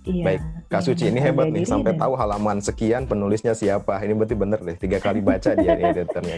Iya, 0.00 0.24
Baik, 0.24 0.40
Kak 0.72 0.82
Suci 0.88 1.04
iya, 1.04 1.12
ini 1.12 1.20
hebat 1.20 1.52
nih 1.52 1.68
sampai 1.68 1.92
tahu 1.92 2.16
halaman 2.16 2.56
sekian 2.64 3.04
penulisnya 3.04 3.52
siapa. 3.52 4.00
Ini 4.00 4.16
berarti 4.16 4.32
bener 4.32 4.58
deh 4.64 4.76
tiga 4.80 4.96
kali 4.96 5.20
baca 5.20 5.52
dia 5.52 5.76
nih 5.76 5.92
editornya 5.92 6.34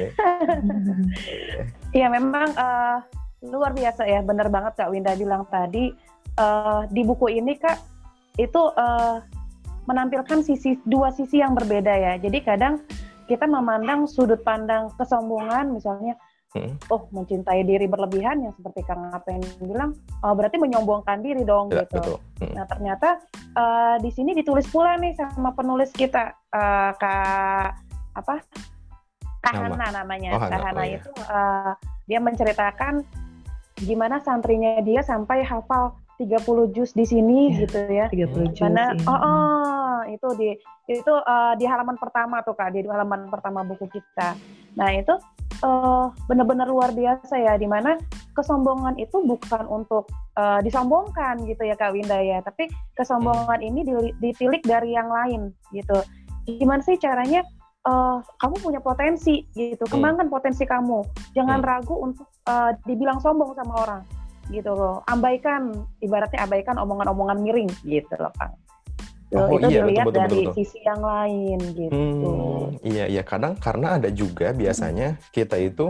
Iya 2.02 2.07
memang 2.11 2.50
uh, 2.59 2.99
luar 3.47 3.71
biasa 3.71 4.02
ya, 4.11 4.19
bener 4.26 4.50
banget 4.50 4.83
Kak 4.83 4.90
Winda 4.90 5.14
bilang 5.14 5.47
tadi 5.47 5.95
uh, 6.42 6.90
di 6.90 7.07
buku 7.07 7.38
ini 7.38 7.54
Kak 7.54 7.78
itu 8.42 8.62
uh, 8.75 9.23
menampilkan 9.87 10.42
sisi 10.42 10.75
dua 10.83 11.14
sisi 11.14 11.38
yang 11.38 11.54
berbeda 11.54 11.95
ya. 11.95 12.12
Jadi 12.19 12.42
kadang 12.42 12.83
kita 13.31 13.47
memandang 13.47 14.11
sudut 14.11 14.42
pandang 14.42 14.90
kesombongan 14.99 15.71
misalnya 15.71 16.19
hmm. 16.56 16.88
oh 16.92 17.09
mencintai 17.12 17.64
diri 17.64 17.87
berlebihan 17.88 18.44
yang 18.44 18.54
seperti 18.56 18.85
Kang 18.85 19.12
Apen 19.12 19.40
bilang 19.61 19.97
oh, 20.25 20.32
berarti 20.37 20.56
menyombongkan 20.61 21.21
diri 21.21 21.42
dong 21.44 21.73
ya, 21.73 21.85
gitu. 21.85 22.00
Betul. 22.00 22.16
Hmm. 22.42 22.52
Nah 22.56 22.64
ternyata 22.68 23.09
uh, 23.56 23.97
di 24.00 24.11
sini 24.12 24.37
ditulis 24.37 24.68
pula 24.68 24.97
nih 25.00 25.16
sama 25.16 25.52
penulis 25.56 25.90
kita 25.92 26.37
uh, 26.52 26.92
Kak 26.97 27.68
apa 28.12 28.37
Kahana 29.42 29.90
namanya. 29.90 30.38
Oh, 30.38 30.47
Kahana 30.47 30.80
oh, 30.80 30.87
iya. 30.87 31.02
itu 31.02 31.11
uh, 31.26 31.75
dia 32.06 32.23
menceritakan 32.23 33.02
gimana 33.82 34.23
santrinya 34.23 34.78
dia 34.87 35.02
sampai 35.02 35.42
hafal 35.42 35.99
30 36.23 36.38
juz 36.71 36.94
di 36.94 37.02
sini 37.02 37.50
ya, 37.50 37.66
gitu 37.66 37.78
ya. 37.90 38.06
30 38.06 38.54
juz. 38.54 38.62
Karena 38.62 38.94
oh, 39.02 39.11
oh 39.11 39.97
itu 40.06 40.28
di 40.38 40.50
itu 40.87 41.11
uh, 41.12 41.59
di 41.59 41.66
halaman 41.66 41.99
pertama 41.99 42.38
tuh 42.47 42.54
Kak, 42.54 42.71
di 42.71 42.87
halaman 42.87 43.26
pertama 43.26 43.66
buku 43.66 43.90
kita. 43.90 44.38
Nah, 44.78 44.88
itu 44.94 45.14
uh, 45.62 46.11
benar-benar 46.26 46.69
luar 46.69 46.90
biasa 46.92 47.38
ya 47.38 47.54
di 47.57 47.66
mana 47.71 47.97
kesombongan 48.37 48.99
itu 48.99 49.23
bukan 49.23 49.64
untuk 49.71 50.11
uh, 50.37 50.59
disombongkan 50.61 51.42
gitu 51.47 51.62
ya 51.64 51.78
Kak 51.78 51.95
Winda 51.95 52.19
ya, 52.21 52.42
tapi 52.45 52.69
kesombongan 52.99 53.62
ini 53.62 53.87
ditilik 54.21 54.62
dari 54.66 54.95
yang 54.95 55.09
lain 55.09 55.54
gitu. 55.73 55.99
Gimana 56.45 56.83
sih 56.83 56.99
caranya 56.99 57.47
uh, 57.87 58.19
kamu 58.42 58.54
punya 58.61 58.81
potensi 58.83 59.47
gitu, 59.54 59.83
hmm. 59.87 59.92
kembangkan 59.92 60.26
hmm. 60.28 60.35
potensi 60.35 60.64
kamu. 60.66 61.07
Jangan 61.35 61.59
hmm. 61.62 61.69
ragu 61.69 61.95
untuk 61.99 62.28
uh, 62.50 62.75
dibilang 62.85 63.23
sombong 63.23 63.54
sama 63.59 63.75
orang 63.87 64.02
gitu 64.50 64.75
loh. 64.75 65.07
Abaikan 65.07 65.71
ibaratnya 66.02 66.42
abaikan 66.45 66.76
omongan-omongan 66.76 67.38
miring 67.40 67.71
gitu 67.87 68.14
loh 68.19 68.35
Kang. 68.37 68.59
Oh, 69.33 69.57
itu 69.57 69.69
iya, 69.73 69.81
dilihat 69.81 70.07
betul, 70.07 70.12
betul, 70.12 70.21
dari 70.21 70.29
betul, 70.29 70.45
betul. 70.45 70.57
sisi 70.61 70.79
yang 70.85 71.03
lain 71.03 71.59
gitu. 71.73 71.93
Hmm, 71.97 72.62
iya 72.85 73.05
iya 73.09 73.23
kadang 73.25 73.57
karena 73.57 73.97
ada 73.97 74.09
juga 74.12 74.53
biasanya 74.53 75.09
hmm. 75.17 75.33
kita 75.33 75.57
itu 75.57 75.87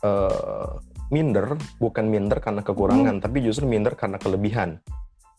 uh, 0.00 0.80
minder 1.12 1.60
bukan 1.76 2.04
minder 2.08 2.38
karena 2.40 2.64
kekurangan 2.64 3.20
hmm. 3.20 3.24
tapi 3.24 3.44
justru 3.44 3.68
minder 3.68 3.92
karena 3.92 4.16
kelebihan. 4.16 4.80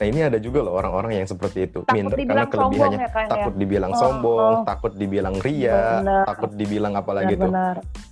Nah 0.01 0.05
ini 0.09 0.25
ada 0.25 0.41
juga 0.41 0.65
loh 0.65 0.73
orang-orang 0.77 1.21
yang 1.21 1.29
seperti 1.29 1.69
itu 1.69 1.85
takut 1.85 1.97
minder 1.97 2.17
karena 2.17 2.45
kelebihannya 2.49 2.99
ya, 3.05 3.09
kan, 3.09 3.27
takut 3.29 3.53
ya? 3.53 3.59
dibilang 3.61 3.93
oh, 3.93 3.99
sombong, 4.01 4.53
oh. 4.53 4.65
takut 4.65 4.93
dibilang 4.97 5.35
ria, 5.41 6.01
benar. 6.01 6.23
takut 6.25 6.51
dibilang 6.57 6.93
apalagi 6.97 7.33
itu. 7.37 7.47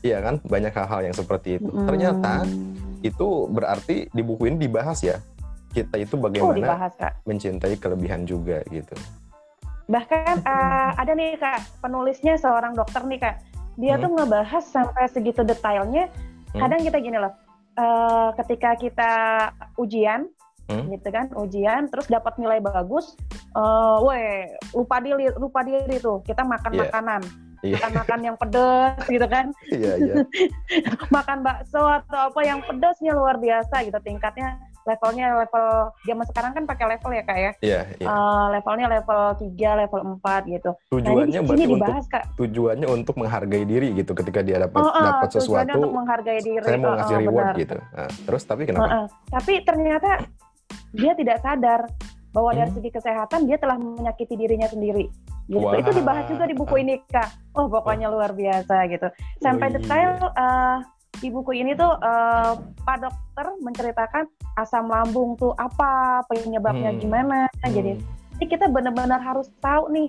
Iya 0.05 0.17
kan 0.25 0.35
banyak 0.41 0.73
hal-hal 0.73 1.01
yang 1.05 1.15
seperti 1.17 1.61
itu. 1.61 1.69
Hmm. 1.69 1.85
Ternyata 1.85 2.45
itu 3.05 3.27
berarti 3.49 4.11
di 4.11 4.21
buku 4.25 4.51
ini 4.51 4.57
dibahas 4.59 4.99
ya 5.05 5.17
kita 5.69 5.95
itu 6.01 6.15
bagaimana 6.17 6.51
oh, 6.51 6.57
dibahas, 6.57 6.93
Kak. 6.97 7.13
mencintai 7.25 7.75
kelebihan 7.77 8.25
juga 8.25 8.65
gitu. 8.69 8.93
Bahkan 9.89 10.45
uh, 10.45 10.91
ada 11.01 11.11
nih 11.13 11.37
Kak, 11.37 11.81
penulisnya 11.81 12.37
seorang 12.37 12.73
dokter 12.73 13.01
nih 13.05 13.19
Kak. 13.21 13.35
Dia 13.79 13.95
hmm. 13.95 14.03
tuh 14.03 14.09
ngebahas 14.17 14.63
sampai 14.65 15.05
segitu 15.09 15.41
detailnya. 15.45 16.09
Hmm. 16.53 16.59
Kadang 16.65 16.81
kita 16.81 16.97
gini 16.99 17.17
loh, 17.21 17.33
uh, 17.77 18.33
ketika 18.41 18.73
kita 18.77 19.13
ujian, 19.77 20.25
hmm. 20.69 20.89
gitu 20.93 21.09
kan, 21.13 21.29
ujian, 21.37 21.87
terus 21.93 22.09
dapat 22.09 22.37
nilai 22.41 22.57
bagus, 22.59 23.13
uh, 23.53 24.01
weh 24.01 24.49
lupa 24.73 24.97
diri, 24.99 25.29
lupa 25.37 25.61
diri 25.61 26.01
tuh, 26.01 26.25
kita 26.25 26.41
makan 26.41 26.73
yeah. 26.73 26.81
makanan 26.89 27.23
Iya. 27.59 27.75
makan-makan 27.75 28.19
yang 28.23 28.37
pedas 28.39 29.03
gitu 29.11 29.27
kan 29.27 29.51
iya 29.67 29.93
iya 29.99 30.15
makan 31.15 31.43
bakso 31.43 31.83
atau 31.83 32.31
apa 32.31 32.39
yang 32.47 32.63
pedasnya 32.63 33.11
luar 33.11 33.35
biasa 33.35 33.83
gitu 33.83 33.99
tingkatnya 33.99 34.55
levelnya 34.89 35.25
level 35.37 35.67
zaman 36.09 36.25
sekarang 36.33 36.51
kan 36.57 36.63
pakai 36.65 36.85
level 36.97 37.11
ya 37.13 37.23
kak 37.23 37.37
ya 37.37 37.51
iya, 37.61 37.81
iya. 38.01 38.07
Uh, 38.09 38.45
levelnya 38.57 38.87
level 38.89 39.21
3, 39.37 39.81
level 39.85 40.01
4 40.17 40.53
gitu 40.57 40.71
tujuannya 40.89 41.39
nah, 41.45 41.53
ini 41.53 41.65
dibahas, 41.69 42.03
untuk 42.03 42.13
kak. 42.17 42.23
tujuannya 42.33 42.87
untuk 42.89 43.15
menghargai 43.21 43.65
diri 43.69 43.87
gitu 43.93 44.11
ketika 44.17 44.41
dia 44.41 44.57
dapat 44.65 44.81
oh, 44.81 44.89
uh, 44.89 45.05
dapat 45.05 45.29
sesuatu 45.29 45.77
untuk 45.77 45.93
menghargai 45.93 46.41
diri 46.41 46.65
saya 46.65 46.77
mau 46.81 46.97
ngasih 46.97 47.15
uh, 47.15 47.21
reward 47.21 47.47
benar. 47.53 47.61
gitu 47.61 47.77
nah, 47.77 48.09
terus 48.25 48.43
tapi 48.49 48.61
kenapa 48.65 48.83
uh, 48.83 48.93
uh. 48.97 49.05
tapi 49.29 49.53
ternyata 49.61 50.09
dia 50.89 51.13
tidak 51.13 51.37
sadar 51.45 51.85
bahwa 52.29 52.53
dari 52.53 52.69
hmm. 52.69 52.77
segi 52.77 52.89
kesehatan 52.93 53.39
dia 53.49 53.57
telah 53.57 53.77
menyakiti 53.77 54.37
dirinya 54.37 54.69
sendiri. 54.69 55.09
Gitu. 55.49 55.65
Wow. 55.65 55.81
Itu 55.81 55.91
dibahas 55.97 56.29
juga 56.29 56.45
di 56.45 56.53
buku 56.53 56.75
ini 56.77 57.01
kak. 57.09 57.57
Oh 57.57 57.65
pokoknya 57.65 58.05
luar 58.05 58.37
biasa 58.37 58.85
gitu. 58.85 59.09
Sampai 59.41 59.73
detail 59.73 60.21
uh, 60.21 60.77
di 61.19 61.27
buku 61.27 61.51
ini 61.55 61.75
tuh 61.75 61.99
uh, 61.99 62.55
Pak 62.87 62.97
Dokter 63.03 63.47
menceritakan 63.59 64.25
asam 64.55 64.87
lambung 64.87 65.35
tuh 65.35 65.51
apa, 65.59 66.23
penyebabnya 66.31 66.95
hmm. 66.95 66.99
gimana. 66.99 67.39
Hmm. 67.63 67.71
Jadi 67.75 67.91
ini 68.39 68.45
kita 68.47 68.71
benar-benar 68.71 69.19
harus 69.19 69.51
tahu 69.59 69.91
nih 69.91 70.07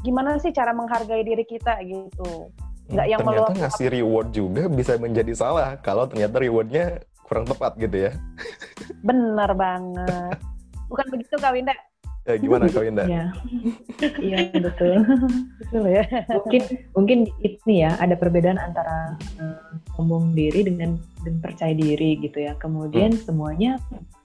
gimana 0.00 0.40
sih 0.40 0.52
cara 0.52 0.72
menghargai 0.72 1.22
diri 1.24 1.44
kita 1.44 1.76
gitu. 1.84 2.48
Nggak 2.86 3.06
yang 3.10 3.20
ternyata 3.20 3.50
meluap, 3.52 3.60
ngasih 3.60 3.88
reward 3.92 4.28
juga 4.32 4.62
bisa 4.70 4.92
menjadi 4.96 5.32
salah 5.36 5.76
kalau 5.82 6.08
ternyata 6.08 6.40
rewardnya 6.40 6.84
kurang 7.26 7.44
tepat 7.44 7.74
gitu 7.76 8.08
ya. 8.08 8.12
Bener 9.02 9.50
banget. 9.52 10.38
Bukan 10.86 11.06
begitu 11.10 11.34
Kak 11.36 11.52
Winda? 11.52 11.74
Ya, 12.26 12.34
gimana 12.42 12.66
Kak 12.66 12.82
Winda? 12.82 13.06
Iya, 13.06 13.24
iya 14.18 14.38
betul. 14.50 15.06
betul 15.62 15.84
ya. 15.86 16.02
Mungkin 16.26 16.62
mungkin 16.90 17.18
ini 17.38 17.86
ya 17.86 17.94
ada 18.02 18.18
perbedaan 18.18 18.58
antara 18.58 19.14
uh, 19.38 19.78
sombong 19.94 20.34
diri 20.34 20.66
dengan 20.66 20.98
dan 21.22 21.38
percaya 21.38 21.70
diri 21.70 22.18
gitu 22.18 22.42
ya. 22.42 22.58
Kemudian 22.58 23.14
hmm. 23.14 23.22
semuanya 23.22 23.78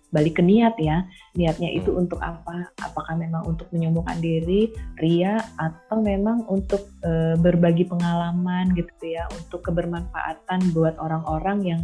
balik 0.09 0.41
ke 0.41 0.43
niat 0.43 0.81
ya. 0.81 1.05
Niatnya 1.37 1.69
itu 1.69 1.93
hmm. 1.93 2.01
untuk 2.09 2.17
apa? 2.25 2.73
Apakah 2.81 3.13
memang 3.21 3.45
untuk 3.45 3.69
menyombongkan 3.69 4.17
diri, 4.17 4.73
ria 4.97 5.37
atau 5.61 6.01
memang 6.01 6.49
untuk 6.49 6.81
uh, 7.05 7.37
berbagi 7.37 7.85
pengalaman 7.85 8.73
gitu 8.73 9.13
ya, 9.13 9.29
untuk 9.29 9.61
kebermanfaatan 9.69 10.73
buat 10.73 10.97
orang-orang 10.97 11.77
yang 11.77 11.81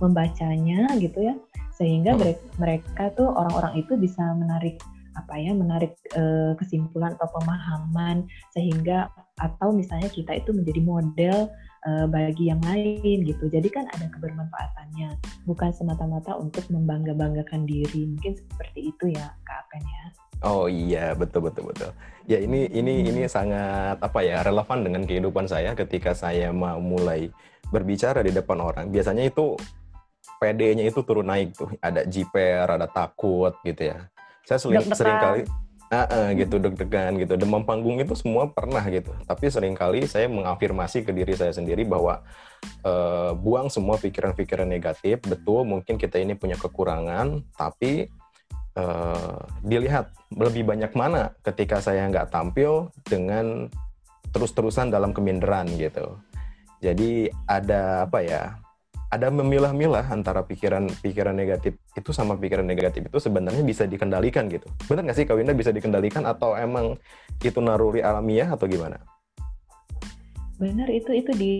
membacanya 0.00 0.88
gitu 0.96 1.28
ya 1.28 1.34
sehingga 1.78 2.18
mereka, 2.18 2.42
mereka 2.58 3.04
tuh 3.14 3.30
orang-orang 3.30 3.78
itu 3.78 3.94
bisa 3.94 4.22
menarik 4.34 4.82
apa 5.18 5.34
ya 5.34 5.50
menarik 5.50 5.98
e, 6.14 6.54
kesimpulan 6.54 7.18
atau 7.18 7.26
pemahaman 7.34 8.24
sehingga 8.54 9.10
atau 9.42 9.74
misalnya 9.74 10.06
kita 10.06 10.38
itu 10.38 10.54
menjadi 10.54 10.80
model 10.86 11.36
e, 11.82 11.90
bagi 12.06 12.54
yang 12.54 12.62
lain 12.62 13.26
gitu 13.26 13.50
jadi 13.50 13.66
kan 13.66 13.84
ada 13.90 14.06
kebermanfaatannya 14.14 15.18
bukan 15.50 15.70
semata-mata 15.74 16.38
untuk 16.38 16.62
membangga-banggakan 16.70 17.66
diri 17.66 18.06
mungkin 18.14 18.38
seperti 18.38 18.94
itu 18.94 19.10
ya 19.10 19.26
kak 19.42 19.66
Apen 19.66 19.82
ya 19.82 20.06
Oh 20.46 20.70
iya 20.70 21.18
betul 21.18 21.50
betul 21.50 21.74
betul 21.74 21.90
ya 22.30 22.38
ini 22.38 22.70
ini 22.70 23.02
hmm. 23.02 23.08
ini 23.10 23.20
sangat 23.26 23.98
apa 23.98 24.22
ya 24.22 24.46
relevan 24.46 24.86
dengan 24.86 25.02
kehidupan 25.02 25.50
saya 25.50 25.74
ketika 25.74 26.14
saya 26.14 26.54
mau 26.54 26.78
mulai 26.78 27.26
berbicara 27.74 28.22
di 28.22 28.30
depan 28.30 28.62
orang 28.62 28.86
biasanya 28.94 29.26
itu 29.26 29.58
PD-nya 30.38 30.86
itu 30.86 31.02
turun 31.02 31.26
naik 31.26 31.58
tuh. 31.58 31.74
Ada 31.82 32.06
jiper, 32.06 32.64
ada 32.64 32.86
takut 32.86 33.52
gitu 33.66 33.90
ya. 33.90 34.06
Saya 34.48 34.64
sering, 34.64 34.80
sering 34.96 35.18
kali 35.20 35.40
uh, 35.92 36.08
uh, 36.08 36.28
gitu 36.32 36.56
deg-degan 36.56 37.20
gitu. 37.20 37.36
Demam 37.36 37.68
panggung 37.68 38.00
itu 38.00 38.16
semua 38.16 38.48
pernah 38.48 38.80
gitu. 38.88 39.12
Tapi 39.28 39.44
sering 39.52 39.76
kali 39.76 40.08
saya 40.08 40.24
mengafirmasi 40.24 41.04
ke 41.04 41.12
diri 41.12 41.36
saya 41.36 41.52
sendiri 41.52 41.84
bahwa 41.84 42.24
uh, 42.80 43.36
buang 43.36 43.68
semua 43.68 44.00
pikiran-pikiran 44.00 44.64
negatif. 44.64 45.20
Betul, 45.20 45.68
mungkin 45.68 46.00
kita 46.00 46.16
ini 46.16 46.32
punya 46.32 46.56
kekurangan, 46.56 47.44
tapi 47.60 48.08
uh, 48.80 49.44
dilihat 49.60 50.16
lebih 50.32 50.64
banyak 50.64 50.96
mana 50.96 51.36
ketika 51.44 51.84
saya 51.84 52.08
nggak 52.08 52.32
tampil 52.32 52.88
dengan 53.04 53.68
terus-terusan 54.32 54.88
dalam 54.88 55.12
keminderan 55.12 55.68
gitu. 55.76 56.16
Jadi 56.80 57.28
ada 57.44 58.08
apa 58.08 58.24
ya? 58.24 58.56
Ada 59.08 59.32
memilah-milah 59.32 60.04
antara 60.12 60.44
pikiran-pikiran 60.44 61.32
negatif 61.32 61.80
itu 61.96 62.10
sama 62.12 62.36
pikiran 62.36 62.64
negatif 62.64 63.08
itu 63.08 63.16
sebenarnya 63.16 63.64
bisa 63.64 63.88
dikendalikan 63.88 64.52
gitu. 64.52 64.68
Benar 64.84 65.08
nggak 65.08 65.16
sih 65.16 65.24
Kawinda 65.24 65.56
bisa 65.56 65.72
dikendalikan 65.72 66.28
atau 66.28 66.52
emang 66.52 67.00
itu 67.40 67.56
naruri 67.64 68.04
alamiah 68.04 68.52
atau 68.52 68.68
gimana? 68.68 69.00
Benar 70.60 70.92
itu 70.92 71.16
itu 71.16 71.32
di 71.32 71.54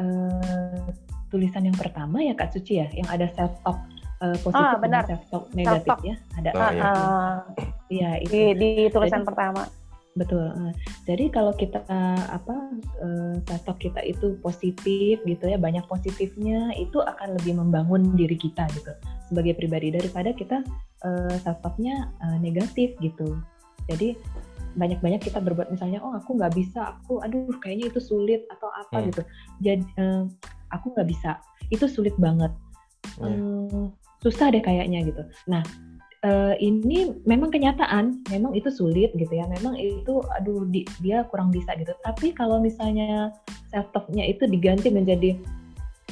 uh, 0.00 0.88
tulisan 1.28 1.68
yang 1.68 1.76
pertama 1.76 2.24
ya 2.24 2.32
Kak 2.32 2.56
Suci 2.56 2.80
ya, 2.80 2.88
yang 2.96 3.08
ada 3.12 3.28
self 3.36 3.52
talk 3.60 3.76
uh, 4.24 4.36
positif 4.40 4.72
ah, 4.72 4.80
benar. 4.80 5.04
self 5.04 5.22
talk 5.28 5.44
negatif 5.52 5.84
self 5.84 6.00
-talk. 6.00 6.00
ya. 6.08 6.16
Ada. 6.40 6.50
Ah, 6.56 6.70
iya. 6.72 6.82
Uh, 6.88 7.38
iya 8.00 8.10
itu. 8.24 8.32
Di, 8.32 8.42
di 8.56 8.70
tulisan 8.88 9.20
Jadi, 9.20 9.28
pertama 9.28 9.62
Betul. 10.18 10.50
Jadi 11.06 11.30
kalau 11.30 11.54
kita 11.54 11.86
apa 12.26 12.56
uh, 12.98 13.38
kita 13.78 14.02
itu 14.02 14.34
positif 14.42 15.22
gitu 15.22 15.44
ya, 15.46 15.54
banyak 15.54 15.86
positifnya, 15.86 16.74
itu 16.74 16.98
akan 16.98 17.38
lebih 17.38 17.54
membangun 17.54 18.18
diri 18.18 18.34
kita 18.34 18.66
gitu 18.74 18.90
sebagai 19.30 19.54
pribadi 19.54 19.94
daripada 19.94 20.34
kita 20.34 20.66
self-talknya 21.46 22.10
uh, 22.18 22.38
negatif 22.42 22.98
gitu. 22.98 23.38
Jadi 23.86 24.18
banyak-banyak 24.74 25.22
kita 25.22 25.38
berbuat 25.38 25.70
misalnya, 25.70 26.02
oh 26.02 26.18
aku 26.18 26.34
nggak 26.34 26.54
bisa, 26.58 26.98
aku 26.98 27.22
aduh 27.22 27.46
kayaknya 27.62 27.94
itu 27.94 28.02
sulit 28.02 28.42
atau 28.50 28.68
apa 28.74 28.98
hmm. 28.98 29.06
gitu. 29.10 29.22
Jadi 29.62 29.86
aku 30.74 30.86
nggak 30.98 31.08
bisa, 31.08 31.38
itu 31.70 31.86
sulit 31.86 32.12
banget. 32.18 32.50
Hmm. 33.22 33.70
Um, 33.70 33.84
susah 34.18 34.50
deh 34.50 34.58
kayaknya 34.58 35.06
gitu. 35.06 35.22
Nah 35.46 35.62
uh, 36.24 36.54
ini 36.58 37.14
memang 37.28 37.52
kenyataan, 37.52 38.24
memang 38.30 38.54
itu 38.56 38.70
sulit 38.72 39.14
gitu 39.14 39.30
ya, 39.30 39.46
memang 39.46 39.78
itu 39.78 40.22
aduh 40.34 40.66
di, 40.66 40.82
dia 41.02 41.26
kurang 41.30 41.54
bisa 41.54 41.74
gitu. 41.78 41.94
Tapi 42.02 42.34
kalau 42.34 42.58
misalnya 42.58 43.30
self 43.70 43.90
talknya 43.94 44.26
itu 44.26 44.48
diganti 44.48 44.90
menjadi 44.90 45.38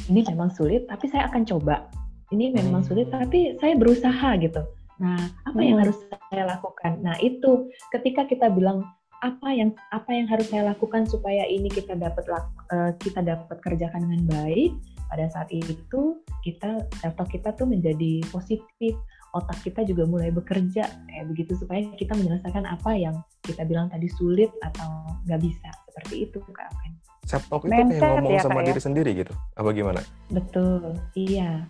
ini 0.07 0.21
memang 0.31 0.53
sulit, 0.55 0.87
tapi 0.87 1.11
saya 1.11 1.27
akan 1.31 1.43
coba. 1.49 1.91
Ini 2.35 2.51
memang 2.55 2.83
hmm. 2.83 2.89
sulit, 2.91 3.07
tapi 3.11 3.55
saya 3.63 3.79
berusaha 3.79 4.35
gitu. 4.43 4.63
Nah, 4.99 5.31
apa 5.47 5.61
yang 5.63 5.79
hmm. 5.79 5.83
harus 5.87 5.99
saya 6.31 6.45
lakukan? 6.47 6.99
Nah, 7.03 7.15
itu 7.23 7.71
ketika 7.95 8.27
kita 8.27 8.51
bilang 8.51 8.83
apa 9.25 9.49
yang 9.49 9.73
apa 9.97 10.11
yang 10.13 10.29
harus 10.29 10.47
saya 10.53 10.69
lakukan 10.75 11.09
supaya 11.09 11.49
ini 11.49 11.73
kita 11.73 11.97
dapat 11.97 12.29
uh, 12.69 12.93
kita 13.01 13.25
dapat 13.25 13.57
kerjakan 13.65 14.05
dengan 14.07 14.23
baik 14.29 14.77
pada 15.09 15.31
saat 15.33 15.49
itu 15.55 16.21
kita 16.45 16.85
self 17.01 17.17
kita 17.31 17.55
tuh 17.57 17.65
menjadi 17.65 18.21
positif 18.29 18.93
otak 19.37 19.59
kita 19.61 19.85
juga 19.85 20.09
mulai 20.09 20.33
bekerja 20.33 20.89
kayak 20.89 21.25
begitu 21.29 21.53
supaya 21.61 21.85
kita 21.95 22.17
menyelesaikan 22.17 22.65
apa 22.65 22.91
yang 22.97 23.17
kita 23.45 23.63
bilang 23.69 23.93
tadi 23.93 24.09
sulit 24.09 24.49
atau 24.65 25.21
nggak 25.29 25.41
bisa 25.45 25.69
seperti 25.93 26.29
itu 26.29 26.39
kak 26.53 26.67
Apen. 26.73 26.93
Self 27.27 27.45
talk 27.51 27.63
itu 27.67 27.75
kayak 27.75 28.23
ngomong 28.23 28.39
ya, 28.39 28.43
sama 28.43 28.61
ya? 28.63 28.67
diri 28.71 28.81
sendiri 28.81 29.11
gitu, 29.19 29.35
apa 29.59 29.69
gimana? 29.75 30.01
Betul, 30.31 30.95
iya 31.19 31.67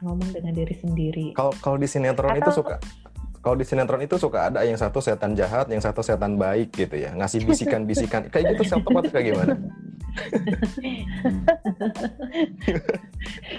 ngomong 0.00 0.28
dengan 0.32 0.52
diri 0.56 0.74
sendiri. 0.74 1.26
Kalau 1.36 1.52
kalau 1.60 1.76
di 1.76 1.88
sinetron 1.88 2.32
atau... 2.34 2.40
itu 2.40 2.50
suka 2.56 2.76
kalau 3.40 3.56
di 3.56 3.64
sinetron 3.64 4.04
itu 4.04 4.20
suka 4.20 4.52
ada 4.52 4.60
yang 4.68 4.76
satu 4.76 5.00
setan 5.00 5.32
jahat, 5.32 5.64
yang 5.72 5.80
satu 5.80 6.04
setan 6.04 6.36
baik 6.36 6.76
gitu 6.76 6.92
ya, 6.92 7.16
ngasih 7.16 7.40
bisikan-bisikan. 7.48 8.28
kayak 8.28 8.56
gitu 8.56 8.68
self 8.68 8.84
talk 8.84 9.08
kayak 9.08 9.32
gimana? 9.32 9.56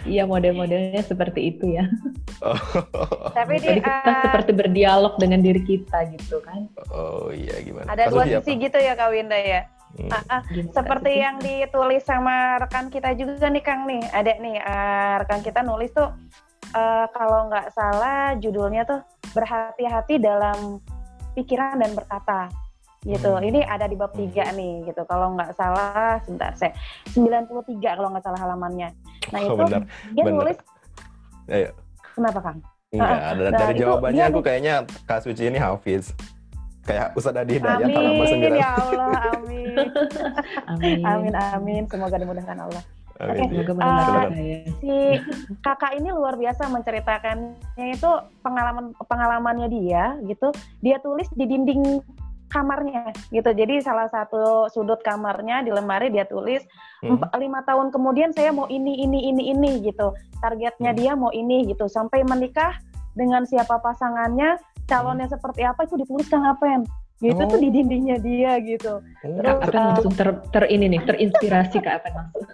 Iya 0.08 0.24
model-modelnya 0.26 1.04
seperti 1.06 1.56
itu 1.56 1.78
ya. 1.78 1.86
Oh. 2.42 2.58
Tapi 3.32 3.62
di, 3.62 3.80
kita 3.80 3.94
uh, 4.04 4.24
seperti 4.28 4.52
berdialog 4.56 5.14
dengan 5.22 5.40
diri 5.44 5.62
kita 5.62 6.10
gitu 6.16 6.42
kan. 6.42 6.68
Oh 6.92 7.30
iya 7.30 7.62
gimana? 7.62 7.88
Ada 7.92 8.10
dua 8.10 8.26
sisi 8.28 8.58
gitu 8.58 8.78
ya 8.82 8.98
Kak 8.98 9.10
Winda 9.14 9.38
ya. 9.38 9.68
Hmm. 9.92 10.08
Uh, 10.08 10.24
uh, 10.40 10.42
seperti 10.72 11.12
yang 11.20 11.36
ditulis 11.44 12.08
sama 12.08 12.56
rekan 12.64 12.88
kita 12.88 13.12
juga 13.12 13.52
nih 13.52 13.64
Kang 13.64 13.84
nih, 13.84 14.00
ada 14.16 14.40
nih 14.40 14.56
uh, 14.64 15.20
rekan 15.20 15.44
kita 15.44 15.60
nulis 15.68 15.92
tuh 15.92 16.08
uh, 16.72 17.06
kalau 17.12 17.52
nggak 17.52 17.76
salah 17.76 18.40
judulnya 18.40 18.88
tuh 18.88 19.04
berhati-hati 19.36 20.16
dalam 20.20 20.80
pikiran 21.36 21.80
dan 21.80 21.92
berkata 21.92 22.48
gitu. 23.02 23.32
Hmm. 23.34 23.46
Ini 23.46 23.66
ada 23.66 23.90
di 23.90 23.98
bab 23.98 24.14
3 24.14 24.22
hmm. 24.22 24.54
nih 24.58 24.74
gitu. 24.90 25.02
Kalau 25.10 25.34
nggak 25.34 25.52
salah 25.58 26.22
sebentar 26.22 26.54
saya 26.54 26.74
93 27.14 27.50
kalau 27.82 28.10
nggak 28.14 28.26
salah 28.26 28.40
halamannya. 28.40 28.90
Nah, 29.34 29.40
oh, 29.42 29.46
itu 29.46 29.54
benar. 29.58 29.82
dia 30.14 30.24
benar. 30.26 30.38
nulis 30.38 30.58
Ayo. 31.52 31.70
Kenapa, 32.16 32.40
Kang? 32.44 32.60
Enggak, 32.92 33.08
nah, 33.08 33.32
nah, 33.34 33.52
dari 33.56 33.74
jawabannya 33.80 34.24
aku 34.28 34.40
kayaknya 34.44 34.74
Kak 35.08 35.24
Suci 35.24 35.48
ini 35.48 35.60
Hafiz. 35.60 36.12
Kayak 36.84 37.14
Ustadz 37.14 37.40
Adi 37.40 37.56
Hidayat 37.56 37.88
halaman 37.88 38.26
9. 38.26 38.58
Ya 38.58 38.70
Allah, 38.74 39.12
amin. 39.38 39.76
amin. 40.68 40.98
amin, 41.06 41.34
amin. 41.38 41.84
Semoga 41.88 42.20
dimudahkan 42.20 42.58
Allah. 42.58 42.84
Oke, 43.22 43.38
okay. 43.38 43.70
uh, 43.86 44.26
si 44.82 44.94
kakak 45.62 45.94
ini 45.94 46.10
luar 46.10 46.42
biasa 46.42 46.74
menceritakannya 46.74 47.94
itu 47.94 48.10
pengalaman 48.42 48.98
pengalamannya 49.06 49.70
dia 49.70 50.18
gitu. 50.26 50.50
Dia 50.82 50.98
tulis 51.06 51.30
di 51.38 51.46
dinding 51.46 52.02
kamarnya 52.52 53.16
gitu. 53.32 53.48
Jadi 53.48 53.80
salah 53.80 54.12
satu 54.12 54.68
sudut 54.68 55.00
kamarnya 55.02 55.64
di 55.64 55.72
lemari 55.72 56.12
dia 56.12 56.28
tulis 56.28 56.62
hmm. 57.02 57.32
lima 57.40 57.64
tahun 57.64 57.90
kemudian 57.90 58.36
saya 58.36 58.52
mau 58.52 58.68
ini 58.68 59.02
ini 59.02 59.32
ini 59.32 59.56
ini 59.56 59.72
gitu. 59.88 60.12
Targetnya 60.44 60.92
hmm. 60.92 61.00
dia 61.00 61.12
mau 61.16 61.32
ini 61.32 61.72
gitu. 61.72 61.88
Sampai 61.88 62.28
menikah 62.28 62.76
dengan 63.16 63.48
siapa 63.48 63.80
pasangannya, 63.80 64.60
calonnya 64.86 65.32
hmm. 65.32 65.36
seperti 65.40 65.62
apa 65.64 65.88
itu 65.88 65.96
dituliskan 65.96 66.44
apa 66.44 66.66
yang 66.68 66.84
gitu 67.22 67.38
oh. 67.38 67.50
tuh 67.54 67.60
di 67.62 67.70
dindingnya 67.70 68.18
dia 68.18 68.58
gitu. 68.66 68.98
Oh. 68.98 69.38
Terus 69.38 69.56
Kak 69.62 69.74
uh, 69.78 69.86
langsung 69.94 70.14
ter, 70.18 70.30
ter 70.50 70.64
ini 70.74 70.86
nih, 70.98 71.02
terinspirasi 71.06 71.78
Kak 71.80 72.02
Apen 72.02 72.14
langsung. 72.18 72.46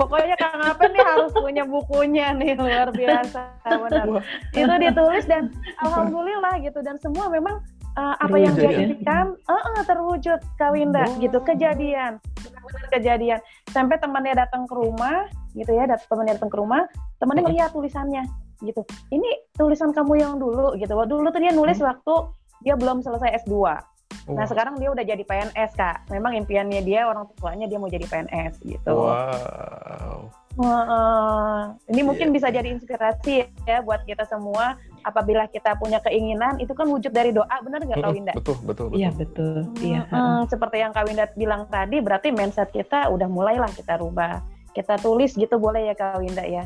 Pokoknya 0.00 0.38
Kang 0.38 0.62
Apen 0.62 0.90
nih 0.94 1.02
harus 1.02 1.34
punya 1.34 1.66
bukunya 1.66 2.30
nih 2.30 2.54
luar 2.54 2.94
biasa 2.94 3.58
benar. 3.66 4.06
Itu 4.54 4.74
ditulis 4.78 5.24
dan 5.26 5.50
alhamdulillah 5.82 6.62
gitu 6.62 6.78
dan 6.80 6.96
semua 7.02 7.26
memang 7.26 7.58
uh, 7.96 8.16
apa 8.18 8.36
yang 8.38 8.54
dia 8.56 8.72
inginkan 8.72 9.36
uh, 9.48 9.52
uh, 9.52 9.82
terwujud 9.84 10.38
Kawinda 10.56 11.04
oh. 11.08 11.18
gitu 11.20 11.38
kejadian 11.44 12.18
benar-benar 12.40 12.86
kejadian 12.92 13.40
sampai 13.70 13.96
temannya 14.00 14.34
datang 14.36 14.64
ke 14.68 14.74
rumah 14.74 15.28
gitu 15.52 15.72
ya 15.72 15.84
dat 15.84 16.00
temannya 16.08 16.36
datang 16.36 16.50
ke 16.52 16.56
rumah 16.56 16.82
temannya 17.20 17.44
melihat 17.44 17.70
tulisannya 17.72 18.24
gitu 18.62 18.86
ini 19.10 19.28
tulisan 19.58 19.90
kamu 19.90 20.22
yang 20.22 20.34
dulu 20.38 20.78
gitu 20.78 20.94
dulu 20.94 21.28
tuh 21.28 21.40
dia 21.42 21.52
nulis 21.52 21.78
hmm. 21.82 21.88
waktu 21.88 22.14
dia 22.62 22.74
belum 22.78 23.02
selesai 23.02 23.42
S2 23.44 23.82
Wow. 24.28 24.38
Nah 24.38 24.46
sekarang 24.46 24.78
dia 24.78 24.92
udah 24.92 25.02
jadi 25.02 25.24
PNS 25.24 25.72
kak. 25.74 26.06
Memang 26.12 26.38
impiannya 26.38 26.84
dia 26.86 27.10
orang 27.10 27.26
tuanya 27.34 27.66
dia 27.66 27.78
mau 27.80 27.90
jadi 27.90 28.06
PNS 28.06 28.62
gitu. 28.62 28.94
Wow. 28.94 30.30
Wah, 30.60 31.72
ini 31.88 32.04
mungkin 32.04 32.28
yeah. 32.28 32.34
bisa 32.36 32.48
jadi 32.52 32.68
inspirasi 32.76 33.48
ya 33.64 33.80
buat 33.80 34.04
kita 34.04 34.28
semua 34.28 34.76
apabila 35.02 35.46
kita 35.50 35.76
punya 35.78 35.98
keinginan 36.02 36.58
itu 36.58 36.72
kan 36.72 36.88
wujud 36.88 37.12
dari 37.12 37.30
doa 37.30 37.50
benar 37.62 37.82
nggak 37.84 38.00
Kak 38.02 38.12
Winda? 38.14 38.32
Betul 38.34 38.56
betul 38.64 38.86
betul. 38.90 38.98
Iya 38.98 39.10
betul. 39.12 39.56
Iya. 39.82 40.02
Hmm, 40.08 40.42
seperti 40.48 40.76
yang 40.80 40.92
Kak 40.94 41.04
Winda 41.06 41.26
bilang 41.34 41.68
tadi 41.68 42.00
berarti 42.00 42.28
mindset 42.32 42.70
kita 42.70 43.10
udah 43.10 43.28
mulailah 43.28 43.70
kita 43.74 44.00
rubah. 44.00 44.40
Kita 44.72 44.96
tulis 44.98 45.36
gitu 45.36 45.60
boleh 45.60 45.92
ya 45.92 45.94
Kak 45.94 46.22
Winda 46.22 46.42
ya. 46.46 46.64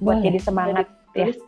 Buat 0.00 0.18
boleh. 0.18 0.24
jadi 0.30 0.38
semangat 0.40 0.86
ya. 1.12 1.28
Ditulis, 1.28 1.38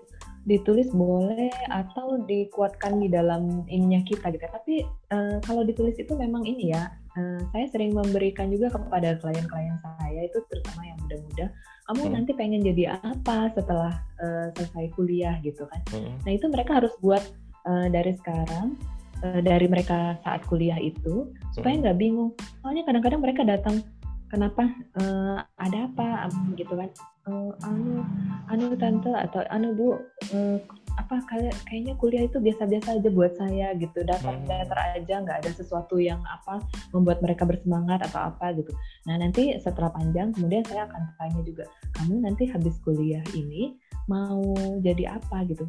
ditulis 0.44 0.92
boleh 0.92 1.52
atau 1.72 2.20
dikuatkan 2.24 3.00
di 3.00 3.08
dalam 3.08 3.64
ininya 3.68 4.04
kita 4.04 4.28
gitu. 4.32 4.44
Tapi 4.44 4.84
uh, 5.12 5.40
kalau 5.44 5.64
ditulis 5.64 5.96
itu 5.96 6.12
memang 6.16 6.44
ini 6.44 6.72
ya. 6.72 6.88
Uh, 7.14 7.38
saya 7.54 7.70
sering 7.70 7.94
memberikan 7.94 8.50
juga 8.50 8.74
kepada 8.74 9.14
klien-klien 9.22 9.78
saya 9.78 10.26
itu 10.26 10.34
terutama 10.50 10.82
yang 10.82 10.98
muda-muda 10.98 11.46
kamu 11.84 12.00
hmm. 12.08 12.14
nanti 12.16 12.32
pengen 12.32 12.64
jadi 12.64 12.96
apa 12.96 13.52
setelah 13.52 13.92
uh, 14.20 14.48
selesai 14.56 14.88
kuliah 14.96 15.36
gitu 15.44 15.68
kan 15.68 15.80
hmm. 15.92 16.16
nah 16.24 16.32
itu 16.32 16.46
mereka 16.48 16.80
harus 16.80 16.92
buat 17.04 17.20
uh, 17.68 17.86
dari 17.92 18.16
sekarang 18.16 18.76
uh, 19.20 19.40
dari 19.44 19.68
mereka 19.68 20.16
saat 20.24 20.40
kuliah 20.48 20.80
itu 20.80 21.28
supaya 21.52 21.76
hmm. 21.76 21.82
nggak 21.84 21.98
bingung 22.00 22.30
soalnya 22.64 22.82
kadang-kadang 22.88 23.20
mereka 23.20 23.42
datang 23.44 23.84
kenapa 24.32 24.64
uh, 24.98 25.44
ada 25.60 25.78
apa 25.92 26.32
gitu 26.56 26.72
kan 26.74 26.88
uh, 27.28 27.52
anu 27.64 28.04
anu 28.50 28.76
tante 28.76 29.10
atau 29.10 29.42
anu 29.50 29.72
bu 29.76 29.88
uh, 30.32 30.58
apa 30.94 31.18
kayak 31.26 31.54
kayaknya 31.66 31.94
kuliah 31.98 32.22
itu 32.22 32.38
biasa-biasa 32.38 33.02
aja 33.02 33.08
buat 33.10 33.34
saya 33.34 33.74
gitu 33.74 34.06
hmm. 34.06 34.46
datar 34.46 34.78
aja 34.94 35.14
nggak 35.26 35.38
ada 35.42 35.50
sesuatu 35.50 35.98
yang 35.98 36.22
apa 36.22 36.62
membuat 36.94 37.18
mereka 37.18 37.42
bersemangat 37.42 38.06
atau 38.06 38.30
apa 38.30 38.54
gitu 38.54 38.70
nah 39.04 39.18
nanti 39.18 39.58
setelah 39.58 39.90
panjang 39.90 40.30
kemudian 40.30 40.62
saya 40.62 40.86
akan 40.86 41.02
tanya 41.18 41.40
juga 41.42 41.64
kamu 41.98 42.22
nanti 42.22 42.46
habis 42.46 42.78
kuliah 42.86 43.24
ini 43.34 43.74
mau 44.06 44.54
jadi 44.84 45.18
apa 45.18 45.42
gitu 45.50 45.66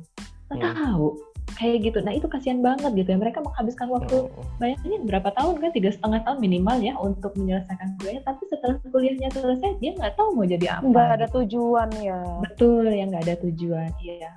nggak 0.54 0.74
hmm. 0.78 0.82
tahu 0.86 1.10
kayak 1.54 1.88
gitu 1.88 1.98
nah 2.02 2.12
itu 2.12 2.26
kasihan 2.26 2.60
banget 2.60 2.92
gitu 2.98 3.16
ya 3.16 3.18
mereka 3.22 3.40
menghabiskan 3.46 3.88
waktu 3.94 4.28
oh. 4.28 4.46
bayangin 4.58 5.06
berapa 5.06 5.30
tahun 5.38 5.62
kan 5.62 5.72
tiga 5.72 5.90
setengah 5.94 6.20
tahun 6.26 6.38
minimal 6.42 6.78
ya 6.82 6.94
untuk 6.98 7.32
menyelesaikan 7.38 7.96
kuliahnya 8.02 8.24
tapi 8.26 8.44
setelah 8.50 8.76
kuliahnya 8.90 9.30
selesai 9.32 9.78
dia 9.80 9.92
nggak 9.96 10.14
tahu 10.18 10.36
mau 10.36 10.46
jadi 10.50 10.82
apa 10.82 10.86
nggak 10.90 11.10
ada 11.16 11.28
gitu. 11.30 11.36
tujuan 11.46 11.90
ya 12.02 12.20
betul 12.44 12.86
ya 12.90 13.04
nggak 13.08 13.24
ada 13.30 13.36
tujuan 13.46 13.90
iya 14.04 14.34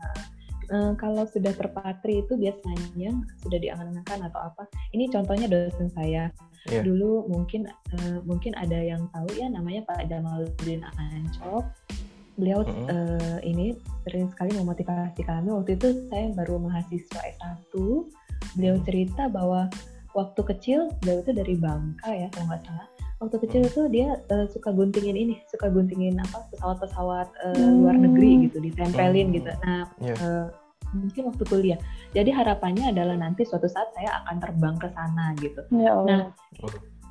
uh, 0.73 0.92
kalau 0.97 1.25
sudah 1.29 1.53
terpatri 1.53 2.25
itu 2.25 2.37
biasanya 2.37 3.12
sudah 3.40 3.59
diangan-angankan 3.59 4.29
atau 4.29 4.40
apa. 4.53 4.62
Ini 4.92 5.09
contohnya 5.12 5.47
dosen 5.49 5.88
saya. 5.92 6.31
Yeah. 6.68 6.85
Dulu 6.85 7.29
mungkin 7.33 7.68
uh, 7.68 8.21
mungkin 8.29 8.53
ada 8.53 8.77
yang 8.77 9.09
tahu 9.12 9.29
ya 9.37 9.49
namanya 9.49 9.85
Pak 9.88 10.09
Jamaluddin 10.09 10.85
Ancok. 10.85 11.64
Beliau 12.38 12.62
mm 12.62 12.70
-hmm. 12.70 12.87
uh, 12.88 13.38
ini 13.42 13.74
sering 14.07 14.31
sekali 14.31 14.55
memotivasi 14.55 15.27
kami. 15.27 15.51
Waktu 15.51 15.74
itu 15.74 15.88
saya 16.09 16.31
baru 16.33 16.62
mahasiswa 16.62 17.20
S1. 17.37 17.74
Beliau 18.55 18.79
cerita 18.87 19.27
bahwa 19.27 19.66
waktu 20.14 20.40
kecil 20.55 20.88
beliau 21.03 21.20
itu 21.20 21.33
dari 21.35 21.55
Bangka 21.59 22.11
ya 22.11 22.27
kalau 22.33 22.48
nggak 22.48 22.64
salah 22.64 22.88
waktu 23.18 23.37
kecil 23.46 23.62
itu 23.66 23.83
dia 23.90 24.09
uh, 24.31 24.46
suka 24.51 24.70
guntingin 24.70 25.18
ini, 25.18 25.37
suka 25.51 25.66
guntingin 25.70 26.18
apa 26.22 26.46
pesawat-pesawat 26.55 27.29
uh, 27.51 27.55
hmm. 27.55 27.74
luar 27.83 27.96
negeri 27.98 28.46
gitu, 28.46 28.62
ditempelin 28.62 29.31
hmm. 29.31 29.37
gitu. 29.42 29.51
Nah, 29.66 29.85
yeah. 29.98 30.14
Iya. 30.14 30.14
uh, 30.22 30.46
mungkin 30.96 31.22
waktu 31.29 31.44
kuliah. 31.44 31.81
Jadi 32.16 32.31
harapannya 32.33 32.94
adalah 32.94 33.18
nanti 33.18 33.44
suatu 33.44 33.68
saat 33.68 33.92
saya 33.92 34.24
akan 34.24 34.37
terbang 34.40 34.77
ke 34.81 34.88
sana 34.94 35.37
gitu. 35.37 35.61
Ya 35.74 35.92
Nah, 35.92 36.33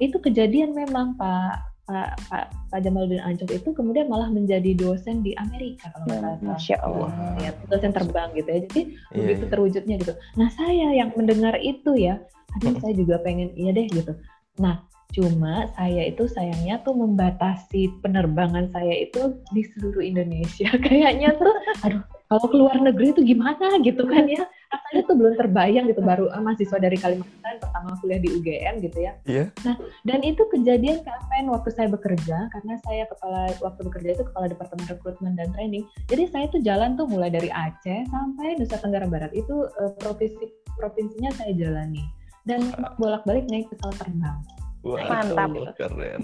itu 0.01 0.17
kejadian 0.17 0.73
memang 0.73 1.13
Pak 1.13 1.76
Pak, 1.87 2.19
Pak, 2.27 2.45
Pak 2.67 2.79
Jamaluddin 2.83 3.23
Ancok 3.23 3.47
itu 3.55 3.71
kemudian 3.71 4.11
malah 4.11 4.27
menjadi 4.27 4.75
dosen 4.75 5.23
di 5.23 5.31
Amerika 5.39 5.87
kalau 5.95 6.19
nggak 6.19 6.19
salah. 6.19 6.37
Masya 6.43 6.75
Allah. 6.83 7.09
Ya, 7.39 7.51
dosen 7.71 7.95
terbang 7.95 8.29
gitu 8.35 8.49
ya. 8.51 8.59
Jadi 8.67 8.81
yeah, 8.91 9.15
begitu 9.23 9.43
yeah. 9.47 9.51
terwujudnya 9.55 9.95
gitu. 10.03 10.13
Nah 10.35 10.47
saya 10.51 10.87
yang 10.91 11.15
mendengar 11.15 11.55
itu 11.63 11.95
ya, 11.95 12.19
aduh 12.59 12.75
saya 12.83 12.91
juga 12.91 13.23
pengen 13.23 13.55
iya 13.55 13.71
deh 13.71 13.87
gitu. 13.87 14.11
Nah 14.59 14.83
cuma 15.15 15.71
saya 15.79 16.11
itu 16.11 16.27
sayangnya 16.27 16.83
tuh 16.83 16.91
membatasi 16.91 18.03
penerbangan 18.03 18.67
saya 18.75 19.07
itu 19.07 19.39
di 19.55 19.63
seluruh 19.71 20.03
Indonesia. 20.03 20.67
Kayaknya 20.85 21.39
tuh, 21.39 21.55
aduh 21.87 22.03
kalau 22.27 22.47
keluar 22.51 22.75
negeri 22.75 23.15
itu 23.15 23.23
gimana 23.23 23.79
gitu 23.79 24.03
kan 24.03 24.27
ya? 24.27 24.43
Rasanya 24.67 25.01
tuh 25.07 25.15
belum 25.15 25.33
terbayang 25.39 25.85
gitu 25.87 26.03
baru 26.03 26.27
uh, 26.27 26.43
mahasiswa 26.43 26.75
dari 26.75 26.99
Kalimantan 26.99 27.55
pertama 27.63 27.95
kuliah 28.03 28.19
di 28.19 28.29
UGM 28.35 28.83
gitu 28.83 28.99
ya. 28.99 29.15
Yeah. 29.23 29.47
nah 29.63 29.79
dan 30.03 30.19
itu 30.27 30.43
kejadian 30.51 31.07
kapan 31.07 31.47
waktu 31.47 31.71
saya 31.71 31.87
bekerja 31.87 32.51
karena 32.51 32.73
saya 32.83 33.07
kepala 33.07 33.55
waktu 33.63 33.81
bekerja 33.87 34.09
itu 34.19 34.23
kepala 34.27 34.51
departemen 34.51 34.85
rekrutmen 34.91 35.33
dan 35.39 35.55
training. 35.55 35.87
Jadi 36.11 36.23
saya 36.27 36.45
tuh 36.51 36.59
jalan 36.59 36.99
tuh 36.99 37.07
mulai 37.07 37.31
dari 37.31 37.47
Aceh 37.47 38.11
sampai 38.11 38.59
Nusa 38.59 38.75
Tenggara 38.75 39.07
Barat. 39.07 39.31
Itu 39.31 39.71
uh, 39.71 39.91
provinsi 40.03 40.51
provinsinya 40.75 41.31
saya 41.31 41.55
jalani. 41.55 42.03
Dan 42.43 42.71
bolak-balik 42.95 43.47
naik 43.51 43.67
pesawat 43.71 43.99
terbang 43.99 44.39
Wah, 44.87 45.03
Mantap. 45.03 45.49
Keren. 45.75 46.19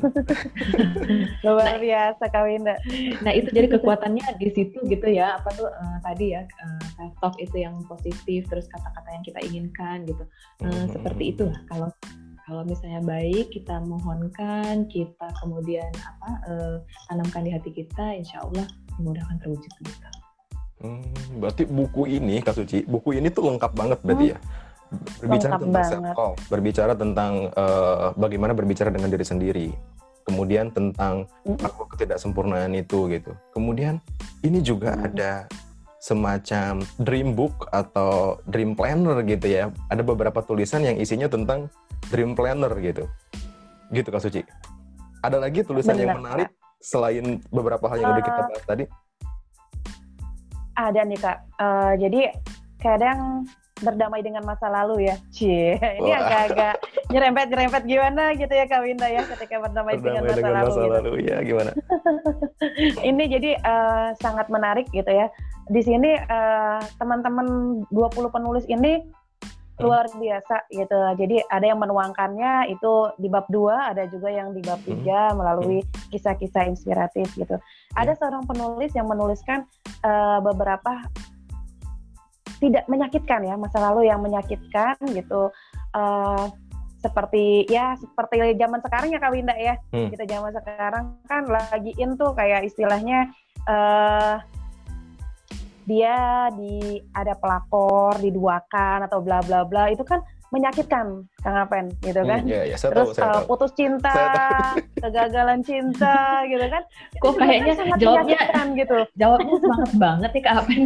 Luar 1.45 1.76
biasa 1.76 2.23
Kak 2.32 2.43
Winda. 2.47 2.76
Nah 3.19 3.32
itu 3.36 3.52
jadi 3.52 3.67
kekuatannya 3.67 4.39
di 4.39 4.49
situ 4.56 4.80
gitu 4.88 5.08
ya. 5.12 5.36
Apa 5.36 5.52
tuh 5.52 5.67
uh, 5.67 5.97
tadi 5.99 6.32
ya 6.32 6.47
uh, 6.47 7.12
talk 7.19 7.36
itu 7.43 7.60
yang 7.60 7.76
positif, 7.91 8.47
terus 8.47 8.71
kata-kata 8.71 9.10
yang 9.12 9.23
kita 9.28 9.39
inginkan 9.43 9.97
gitu. 10.08 10.23
Uh, 10.63 10.71
hmm. 10.71 10.88
Seperti 10.95 11.23
itulah 11.36 11.60
kalau 11.67 11.91
kalau 12.43 12.63
misalnya 12.63 13.04
baik 13.04 13.52
kita 13.52 13.84
mohonkan, 13.84 14.88
kita 14.88 15.28
kemudian 15.43 15.91
apa 15.99 16.30
uh, 16.47 16.76
tanamkan 17.12 17.43
di 17.43 17.52
hati 17.52 17.71
kita, 17.76 18.15
insya 18.15 18.43
Allah 18.47 18.67
dimudahkan 18.95 19.43
terwujud 19.43 19.71
gitu. 19.84 20.10
Hmm, 20.84 21.39
berarti 21.39 21.63
buku 21.63 22.12
ini 22.12 22.43
Kak 22.43 22.60
Suci, 22.60 22.84
buku 22.84 23.15
ini 23.15 23.32
tuh 23.32 23.47
lengkap 23.47 23.71
banget 23.71 23.99
berarti 24.04 24.26
hmm. 24.32 24.36
ya 24.36 24.39
berbicara 25.21 25.56
tentang 25.60 25.86
self 25.86 26.06
talk, 26.15 26.34
berbicara 26.47 26.93
tentang 26.93 27.32
uh, 27.53 28.12
bagaimana 28.15 28.53
berbicara 28.53 28.89
dengan 28.93 29.10
diri 29.10 29.25
sendiri, 29.25 29.67
kemudian 30.23 30.71
tentang 30.71 31.27
aku 31.45 31.88
ketidaksempurnaan 31.95 32.73
itu 32.75 33.12
gitu. 33.12 33.32
Kemudian 33.51 33.99
ini 34.43 34.63
juga 34.63 34.95
hmm. 34.95 35.06
ada 35.13 35.32
semacam 36.03 36.84
dream 36.99 37.32
book 37.32 37.71
atau 37.71 38.39
dream 38.47 38.75
planner 38.75 39.23
gitu 39.23 39.47
ya. 39.47 39.71
Ada 39.88 40.03
beberapa 40.03 40.43
tulisan 40.43 40.84
yang 40.84 40.99
isinya 40.99 41.32
tentang 41.32 41.71
dream 42.12 42.36
planner 42.36 42.71
gitu. 42.84 43.08
Gitu 43.91 44.08
Kak 44.12 44.19
Suci. 44.19 44.43
Ada 45.23 45.39
lagi 45.39 45.63
tulisan 45.63 45.95
Benar, 45.95 46.03
yang 46.03 46.17
menarik 46.19 46.49
selain 46.84 47.39
beberapa 47.47 47.88
hal 47.88 48.03
yang 48.03 48.12
uh, 48.12 48.15
udah 48.19 48.25
kita 48.27 48.36
eh, 48.36 48.47
bahas 48.51 48.63
tadi? 48.67 48.84
Ada 50.75 51.01
nih 51.08 51.19
Kak. 51.23 51.38
Uh, 51.56 51.93
jadi 51.95 52.21
kadang 52.84 53.47
berdamai 53.83 54.23
dengan 54.23 54.47
masa 54.47 54.71
lalu 54.71 55.11
ya. 55.11 55.15
Cie, 55.29 55.77
ini 55.99 56.11
agak-agak 56.15 56.79
nyerempet-nyerempet 57.11 57.83
gimana 57.83 58.33
gitu 58.33 58.53
ya 58.55 58.65
Kak 58.65 58.81
Winda 58.81 59.07
ya 59.11 59.21
ketika 59.27 59.59
berdamai, 59.59 59.99
berdamai 59.99 60.03
dengan 60.03 60.23
masa 60.23 60.37
dengan 60.39 60.53
lalu. 60.55 60.65
Masa 60.65 60.79
gitu. 60.79 60.93
lalu 60.95 61.11
ya 61.27 61.37
gimana? 61.43 61.71
ini 63.09 63.23
jadi 63.27 63.51
uh, 63.61 64.09
sangat 64.23 64.47
menarik 64.47 64.87
gitu 64.95 65.11
ya. 65.11 65.27
Di 65.67 65.81
sini 65.83 66.15
uh, 66.15 66.79
teman-teman 66.97 67.47
20 67.91 68.35
penulis 68.35 68.65
ini 68.71 69.03
luar 69.81 70.05
biasa 70.13 70.69
gitu. 70.69 70.99
Jadi 71.17 71.41
ada 71.49 71.65
yang 71.65 71.81
menuangkannya 71.81 72.69
itu 72.69 72.93
di 73.17 73.25
bab 73.25 73.49
2, 73.49 73.91
ada 73.95 74.03
juga 74.05 74.29
yang 74.29 74.53
di 74.53 74.61
bab 74.61 74.77
3 74.85 74.93
hmm. 74.93 75.33
melalui 75.33 75.81
kisah-kisah 76.13 76.69
inspiratif 76.69 77.25
gitu. 77.33 77.57
Ada 77.97 78.13
seorang 78.21 78.45
penulis 78.45 78.93
yang 78.93 79.09
menuliskan 79.09 79.65
uh, 80.05 80.37
beberapa 80.45 81.09
tidak 82.63 82.88
menyakitkan 82.88 83.43
ya 83.43 83.60
masa 83.60 83.84
lalu 83.84 84.08
yang 84.08 84.23
menyakitkan 84.23 84.95
gitu. 85.12 85.52
Uh, 85.91 86.47
seperti 87.04 87.67
ya 87.67 87.99
seperti 87.99 88.56
zaman 88.56 88.80
sekarang 88.80 89.12
ya 89.12 89.19
Kak 89.19 89.34
Winda 89.36 89.56
ya. 89.60 89.76
Hmm. 89.91 90.08
kita 90.08 90.23
zaman 90.23 90.56
sekarang 90.56 91.06
kan 91.28 91.43
lagi 91.52 91.91
in 91.99 92.15
tuh 92.15 92.32
kayak 92.32 92.63
istilahnya 92.63 93.28
uh, 93.67 94.39
dia 95.84 96.47
di 96.56 97.04
ada 97.12 97.36
pelakor 97.36 98.15
diduakan 98.23 99.04
atau 99.04 99.19
bla 99.19 99.43
bla 99.43 99.67
bla. 99.67 99.91
Itu 99.91 100.08
kan 100.08 100.23
menyakitkan 100.53 101.25
Kang 101.41 101.57
Apen 101.57 101.89
gitu 102.05 102.21
hmm, 102.21 102.29
kan. 102.29 102.39
Hmm, 102.45 102.53
yeah, 102.53 102.63
yeah, 102.69 102.77
Terus 102.77 103.17
tahu, 103.17 103.25
uh, 103.25 103.41
putus 103.49 103.73
cinta, 103.73 104.13
kegagalan 105.01 105.65
cinta 105.65 106.45
gitu 106.45 106.65
kan. 106.69 106.83
Kok 107.17 107.33
kayaknya 107.41 107.73
kan 107.73 107.85
jawabnya 107.97 108.39
gitu. 108.77 108.97
Jawabnya 109.17 109.55
semangat 109.57 109.91
banget 110.05 110.29
nih 110.37 110.43
Kak 110.45 110.53
Apen. 110.61 110.81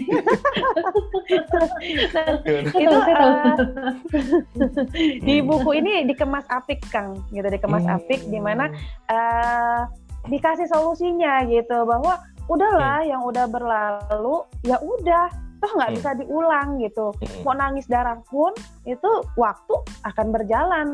itu 2.78 2.96
uh, 2.96 3.56
di 5.28 5.36
buku 5.44 5.70
ini 5.84 6.08
dikemas 6.08 6.48
apik 6.48 6.80
Kang, 6.88 7.20
gitu 7.36 7.48
dikemas 7.52 7.84
hmm. 7.84 7.96
apik 8.00 8.24
di 8.32 8.40
mana 8.40 8.72
uh, 9.12 9.84
dikasih 10.32 10.72
solusinya 10.72 11.44
gitu 11.52 11.84
bahwa 11.84 12.24
udahlah 12.48 13.04
hmm. 13.04 13.12
yang 13.12 13.22
udah 13.28 13.46
berlalu 13.52 14.48
ya 14.64 14.80
udah 14.80 15.47
toh 15.58 15.72
nggak 15.74 15.90
hmm. 15.94 15.98
bisa 15.98 16.10
diulang 16.18 16.70
gitu 16.82 17.08
hmm. 17.14 17.42
mau 17.42 17.56
nangis 17.58 17.90
darah 17.90 18.20
pun 18.30 18.54
itu 18.86 19.10
waktu 19.36 19.76
akan 20.06 20.28
berjalan 20.30 20.88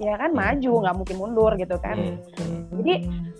ya 0.00 0.16
kan 0.16 0.32
hmm. 0.32 0.40
maju 0.40 0.72
nggak 0.84 0.96
mungkin 0.96 1.16
mundur 1.20 1.52
gitu 1.60 1.76
kan 1.80 1.96
hmm. 1.96 2.80
jadi 2.80 2.94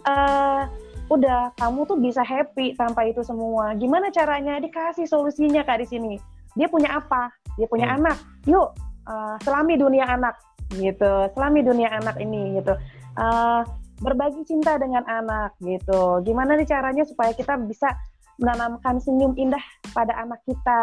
uh, 0.05 0.62
udah 1.07 1.55
kamu 1.57 1.87
tuh 1.87 1.99
bisa 2.03 2.23
happy 2.27 2.75
tanpa 2.75 3.07
itu 3.07 3.23
semua 3.23 3.73
gimana 3.79 4.11
caranya 4.11 4.59
dikasih 4.59 5.07
solusinya 5.07 5.62
kak 5.62 5.81
di 5.83 5.87
sini 5.87 6.12
dia 6.59 6.67
punya 6.67 6.99
apa 6.99 7.31
dia 7.55 7.67
punya 7.71 7.89
hmm. 7.89 7.97
anak 8.03 8.19
yuk 8.45 8.75
uh, 9.07 9.39
selami 9.47 9.79
dunia 9.79 10.05
anak 10.05 10.35
gitu 10.75 11.31
selami 11.33 11.62
dunia 11.62 11.89
anak 11.95 12.19
ini 12.19 12.59
gitu 12.59 12.75
uh, 13.17 13.62
berbagi 14.03 14.45
cinta 14.45 14.77
dengan 14.77 15.07
anak 15.09 15.57
gitu 15.62 16.21
gimana 16.27 16.59
nih 16.59 16.69
caranya 16.69 17.07
supaya 17.07 17.33
kita 17.33 17.57
bisa 17.65 17.95
menanamkan 18.37 19.01
senyum 19.01 19.33
indah 19.40 19.62
pada 19.96 20.12
anak 20.20 20.40
kita, 20.44 20.83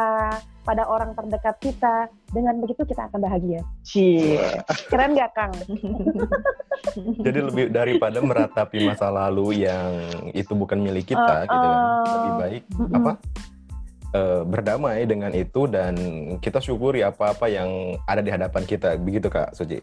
pada 0.65 0.83
orang 0.89 1.13
terdekat 1.13 1.55
kita. 1.61 2.09
Dengan 2.33 2.57
begitu 2.61 2.81
kita 2.85 3.09
akan 3.09 3.19
bahagia. 3.21 3.61
Cie, 3.85 4.41
keren 4.89 5.13
gak 5.13 5.31
Kang? 5.37 5.53
Jadi 7.25 7.39
lebih 7.39 7.65
daripada 7.69 8.19
meratapi 8.19 8.89
masa 8.89 9.13
lalu 9.13 9.63
yang 9.63 9.93
itu 10.33 10.51
bukan 10.57 10.81
milik 10.81 11.13
kita, 11.13 11.45
uh, 11.45 11.47
gitu 11.47 11.67
kan, 11.69 11.79
lebih 12.09 12.33
baik 12.41 12.63
uh, 12.75 12.89
apa? 12.97 13.11
Uh, 14.13 14.41
berdamai 14.45 15.05
dengan 15.09 15.33
itu 15.33 15.65
dan 15.65 15.95
kita 16.37 16.61
syukuri 16.61 17.01
apa-apa 17.01 17.49
yang 17.49 17.97
ada 18.05 18.21
di 18.21 18.29
hadapan 18.29 18.63
kita, 18.65 18.97
begitu 18.97 19.29
Kak 19.29 19.57
Suci? 19.57 19.79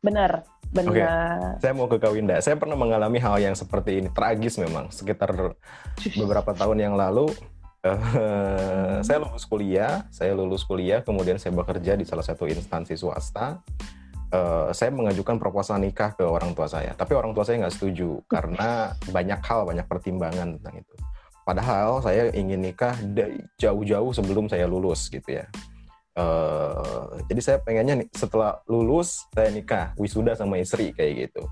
Benar, 0.00 0.42
benar. 0.70 0.90
Okay. 0.90 1.06
Saya 1.66 1.72
mau 1.74 1.86
ke 1.90 1.96
Kak 1.98 2.12
Winda. 2.14 2.36
Saya 2.38 2.56
pernah 2.56 2.78
mengalami 2.78 3.18
hal 3.18 3.36
yang 3.42 3.54
seperti 3.58 4.02
ini, 4.02 4.08
tragis 4.10 4.56
memang. 4.58 4.88
Sekitar 4.94 5.54
beberapa 6.16 6.50
tahun 6.54 6.78
yang 6.78 6.94
lalu, 6.94 7.30
uh, 7.82 9.02
saya 9.06 9.18
lulus 9.20 9.44
kuliah. 9.46 10.06
Saya 10.14 10.32
lulus 10.34 10.62
kuliah, 10.62 11.02
kemudian 11.02 11.36
saya 11.36 11.52
bekerja 11.54 11.98
di 11.98 12.06
salah 12.06 12.22
satu 12.22 12.46
instansi 12.46 12.94
swasta. 12.94 13.60
Uh, 14.30 14.70
saya 14.70 14.94
mengajukan 14.94 15.42
proposal 15.42 15.82
nikah 15.82 16.14
ke 16.14 16.22
orang 16.22 16.54
tua 16.54 16.70
saya, 16.70 16.94
tapi 16.94 17.18
orang 17.18 17.34
tua 17.34 17.42
saya 17.42 17.66
nggak 17.66 17.74
setuju 17.74 18.22
karena 18.30 18.94
banyak 19.10 19.42
hal, 19.42 19.66
banyak 19.66 19.82
pertimbangan 19.90 20.54
tentang 20.54 20.86
itu. 20.86 20.94
Padahal 21.42 21.98
saya 21.98 22.30
ingin 22.30 22.62
nikah 22.62 22.94
jauh-jauh 23.58 24.14
sebelum 24.14 24.46
saya 24.46 24.70
lulus 24.70 25.10
gitu 25.10 25.34
ya. 25.34 25.50
Uh, 26.10 27.22
jadi 27.30 27.40
saya 27.40 27.58
pengennya 27.62 28.02
nih 28.02 28.08
setelah 28.10 28.58
lulus 28.66 29.30
saya 29.30 29.48
nikah 29.54 29.94
wisuda 29.94 30.34
sama 30.34 30.58
istri 30.58 30.90
kayak 30.90 31.30
gitu. 31.30 31.46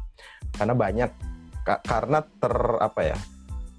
Karena 0.58 0.74
banyak 0.74 1.10
ka 1.68 1.84
karena 1.84 2.24
ter 2.24 2.54
apa 2.80 3.00
ya 3.04 3.18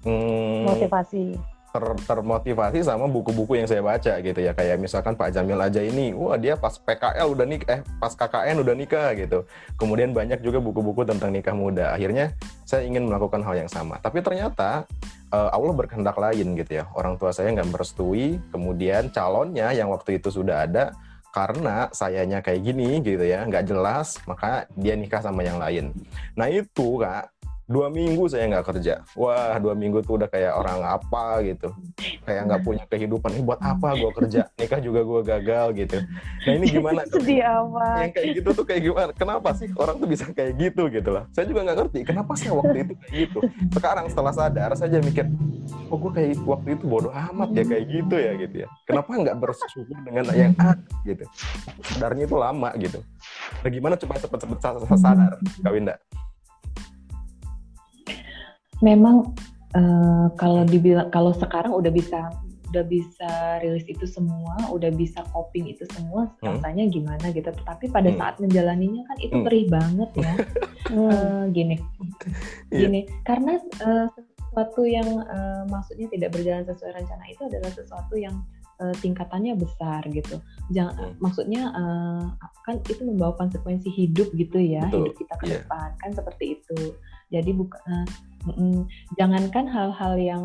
hmm, 0.06 0.62
motivasi 0.62 1.34
ter, 1.70 1.84
termotivasi 2.06 2.82
sama 2.82 3.06
buku-buku 3.06 3.58
yang 3.58 3.68
saya 3.70 3.82
baca 3.82 4.18
gitu 4.20 4.40
ya 4.42 4.52
kayak 4.52 4.76
misalkan 4.78 5.14
Pak 5.14 5.34
Jamil 5.34 5.58
aja 5.58 5.80
ini 5.80 6.12
wah 6.12 6.36
dia 6.36 6.58
pas 6.58 6.74
PKL 6.76 7.26
udah 7.30 7.46
nikah 7.46 7.68
eh 7.70 7.80
pas 7.98 8.12
KKN 8.12 8.62
udah 8.62 8.74
nikah 8.74 9.08
gitu 9.14 9.46
kemudian 9.78 10.10
banyak 10.10 10.42
juga 10.42 10.58
buku-buku 10.58 11.06
tentang 11.06 11.30
nikah 11.30 11.54
muda 11.54 11.94
akhirnya 11.94 12.34
saya 12.66 12.86
ingin 12.86 13.06
melakukan 13.06 13.42
hal 13.42 13.54
yang 13.54 13.70
sama 13.70 13.98
tapi 14.02 14.22
ternyata 14.22 14.86
uh, 15.30 15.50
Allah 15.50 15.74
berkehendak 15.74 16.18
lain 16.18 16.58
gitu 16.58 16.82
ya. 16.82 16.84
Orang 16.94 17.16
tua 17.16 17.30
saya 17.30 17.50
nggak 17.54 17.70
merestui, 17.70 18.38
kemudian 18.50 19.08
calonnya 19.10 19.70
yang 19.72 19.88
waktu 19.90 20.18
itu 20.18 20.28
sudah 20.30 20.66
ada 20.66 20.94
karena 21.30 21.86
sayanya 21.94 22.42
kayak 22.42 22.66
gini 22.66 22.98
gitu 23.06 23.22
ya, 23.22 23.46
nggak 23.46 23.70
jelas, 23.70 24.18
maka 24.26 24.66
dia 24.74 24.98
nikah 24.98 25.22
sama 25.22 25.46
yang 25.46 25.62
lain. 25.62 25.94
Nah 26.34 26.50
itu 26.50 26.98
kak 26.98 27.30
dua 27.70 27.86
minggu 27.86 28.26
saya 28.26 28.50
nggak 28.50 28.66
kerja. 28.66 29.06
Wah 29.14 29.54
dua 29.62 29.78
minggu 29.78 30.02
tuh 30.02 30.18
udah 30.18 30.26
kayak 30.26 30.58
orang 30.58 30.82
apa 30.82 31.38
gitu. 31.46 31.70
Kayak 32.26 32.42
nggak 32.50 32.62
punya 32.66 32.84
kehidupan. 32.90 33.30
Ini 33.38 33.42
buat 33.46 33.62
apa 33.62 33.94
gue 33.94 34.10
kerja? 34.10 34.50
Nikah 34.58 34.80
juga 34.82 35.00
gue 35.06 35.20
gagal 35.22 35.66
gitu. 35.78 35.96
Nah 36.50 36.52
ini 36.58 36.66
gimana 36.66 37.06
sedih 37.06 37.46
amat. 37.46 38.02
Yang 38.02 38.12
kayak 38.18 38.28
gitu 38.42 38.48
tuh 38.50 38.64
kayak 38.66 38.82
gimana? 38.90 39.10
Kenapa 39.14 39.54
sih 39.54 39.70
orang 39.78 40.02
tuh 40.02 40.08
bisa 40.10 40.26
kayak 40.34 40.52
gitu 40.58 40.82
gitu 40.90 41.10
lah? 41.14 41.30
Saya 41.30 41.46
juga 41.46 41.62
nggak 41.62 41.78
ngerti 41.78 41.98
kenapa 42.02 42.32
sih 42.34 42.50
waktu 42.50 42.76
itu 42.82 42.92
kayak 42.98 43.12
gitu? 43.14 43.38
Sekarang 43.70 44.10
setelah 44.10 44.32
sadar 44.34 44.74
saya 44.74 44.98
mikir 44.98 45.30
oh 45.86 45.98
gue 46.02 46.10
kayak 46.10 46.42
waktu 46.42 46.74
itu 46.74 46.84
bodoh 46.90 47.14
amat 47.14 47.54
ya 47.54 47.62
kayak 47.62 47.84
gitu 47.86 48.16
ya 48.18 48.32
gitu 48.34 48.56
ya. 48.66 48.68
Kenapa 48.82 49.14
nggak 49.14 49.36
bersyukur 49.38 49.94
dengan 50.02 50.26
yang 50.34 50.58
ada 50.58 50.82
gitu? 51.06 51.22
Sadarnya 51.86 52.26
itu 52.26 52.34
lama 52.34 52.74
gitu. 52.82 52.98
Nah 53.62 53.70
gimana 53.70 53.94
coba 53.94 54.18
cepet-cepet 54.18 54.58
sadar 54.98 55.38
Kawinda 55.62 55.94
memang 58.80 59.36
uh, 59.76 60.28
kalau 60.36 60.64
dibilang 60.66 61.08
kalau 61.12 61.32
sekarang 61.36 61.72
udah 61.72 61.92
bisa 61.92 62.32
udah 62.70 62.86
bisa 62.86 63.58
rilis 63.66 63.82
itu 63.90 64.06
semua, 64.06 64.54
udah 64.70 64.94
bisa 64.94 65.26
coping 65.34 65.66
itu 65.66 65.82
semua, 65.90 66.30
hmm. 66.38 66.54
rasanya 66.54 66.86
gimana 66.86 67.26
gitu. 67.34 67.50
Tetapi 67.50 67.90
pada 67.90 68.14
hmm. 68.14 68.18
saat 68.18 68.34
menjalaninya 68.38 69.02
kan 69.10 69.16
itu 69.18 69.34
hmm. 69.34 69.44
perih 69.44 69.66
banget 69.66 70.10
ya. 70.14 70.32
uh, 70.94 71.42
gini, 71.56 71.76
iya. 72.70 72.78
gini, 72.86 73.00
yeah. 73.02 73.22
karena 73.26 73.58
uh, 73.82 74.06
sesuatu 74.14 74.86
yang 74.86 75.08
uh, 75.26 75.66
maksudnya 75.66 76.06
tidak 76.14 76.30
berjalan 76.38 76.62
sesuai 76.62 76.94
rencana 76.94 77.24
itu 77.26 77.42
adalah 77.50 77.70
sesuatu 77.74 78.14
yang 78.14 78.38
uh, 78.78 78.94
tingkatannya 79.02 79.58
besar 79.58 80.06
gitu. 80.06 80.38
Jangan, 80.70 80.94
hmm. 80.94 81.14
maksudnya 81.18 81.74
uh, 81.74 82.22
kan 82.62 82.78
itu 82.86 83.02
membawa 83.02 83.34
konsekuensi 83.34 83.90
hidup 83.90 84.30
gitu 84.38 84.62
ya, 84.62 84.86
Betul. 84.86 85.10
hidup 85.10 85.14
kita 85.18 85.34
ke 85.42 85.46
yeah. 85.50 85.54
depan 85.58 85.88
kan 85.98 86.10
seperti 86.14 86.54
itu. 86.54 86.94
Jadi 87.30 87.50
bukan 87.54 87.80
uh, 87.86 88.06
Mm-mm. 88.48 88.88
Jangankan 89.20 89.68
hal-hal 89.68 90.16
yang 90.16 90.44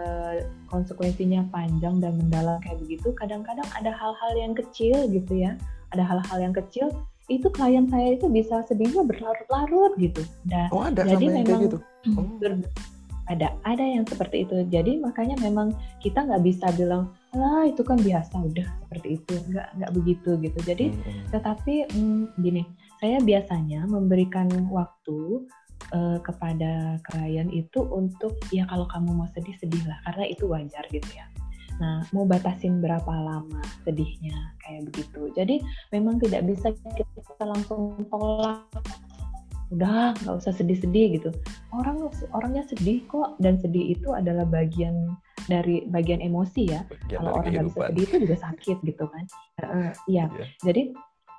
uh, 0.00 0.40
konsekuensinya 0.72 1.44
panjang 1.52 2.00
dan 2.00 2.16
mendalam 2.16 2.56
kayak 2.64 2.80
begitu, 2.80 3.12
kadang-kadang 3.20 3.68
ada 3.76 3.92
hal-hal 3.92 4.32
yang 4.32 4.56
kecil 4.56 5.04
gitu 5.12 5.44
ya, 5.44 5.52
ada 5.92 6.00
hal-hal 6.00 6.38
yang 6.40 6.56
kecil 6.56 6.88
itu 7.28 7.48
klien 7.52 7.88
saya 7.88 8.16
itu 8.16 8.28
bisa 8.28 8.64
sedihnya 8.68 9.04
berlarut-larut 9.04 9.92
gitu. 10.00 10.24
Dan, 10.48 10.68
oh 10.72 10.88
ada 10.88 11.04
jadi 11.04 11.44
memang 11.44 11.44
kayak 11.44 11.64
gitu. 11.68 11.78
Oh. 12.20 12.28
Ber, 12.36 12.60
ada 13.32 13.56
ada 13.64 13.80
yang 13.80 14.04
seperti 14.04 14.44
itu. 14.44 14.60
Jadi 14.68 15.00
makanya 15.00 15.40
memang 15.40 15.72
kita 16.04 16.20
nggak 16.20 16.44
bisa 16.44 16.68
bilang 16.76 17.08
lah 17.32 17.64
itu 17.64 17.80
kan 17.80 17.96
biasa 17.96 18.36
udah 18.44 18.68
seperti 18.84 19.16
itu 19.16 19.34
nggak 19.48 19.68
nggak 19.80 19.92
begitu 19.96 20.30
gitu. 20.44 20.58
Jadi 20.68 20.86
hmm. 20.92 21.32
tetapi 21.32 21.74
hmm, 21.96 22.36
gini, 22.44 22.62
saya 23.00 23.24
biasanya 23.24 23.88
memberikan 23.88 24.52
waktu 24.68 25.48
uh, 25.94 26.18
kepada 26.20 26.98
klien 27.06 27.48
itu 27.54 27.80
untuk 27.86 28.34
ya 28.50 28.66
kalau 28.66 28.84
kamu 28.90 29.14
mau 29.14 29.28
sedih 29.32 29.54
sedihlah 29.62 29.96
karena 30.10 30.24
itu 30.26 30.44
wajar 30.50 30.84
gitu 30.90 31.08
ya. 31.14 31.24
Nah, 31.82 32.06
mau 32.14 32.22
batasin 32.22 32.78
berapa 32.78 33.10
lama 33.10 33.62
sedihnya 33.82 34.54
kayak 34.62 34.90
begitu. 34.90 35.30
Jadi 35.34 35.58
memang 35.90 36.22
tidak 36.22 36.46
bisa 36.46 36.70
kita 36.70 37.44
langsung 37.44 37.98
tolak. 38.10 38.62
Udah 39.74 40.14
nggak 40.22 40.38
usah 40.38 40.54
sedih-sedih 40.54 41.18
gitu. 41.18 41.30
Orang 41.74 42.06
orangnya 42.30 42.62
sedih 42.70 43.02
kok 43.10 43.34
dan 43.42 43.58
sedih 43.58 43.98
itu 43.98 44.14
adalah 44.14 44.46
bagian 44.46 45.18
dari 45.50 45.82
bagian 45.90 46.22
emosi 46.22 46.62
ya. 46.70 46.86
Kalau 47.10 47.42
orang 47.42 47.50
nggak 47.50 47.66
bisa 47.74 47.80
sedih 47.90 48.04
itu 48.06 48.16
juga 48.22 48.36
sakit 48.38 48.78
gitu 48.86 49.04
kan. 49.10 49.24
Uh, 49.66 49.90
iya. 50.06 50.30
Yeah. 50.30 50.48
Jadi 50.70 50.82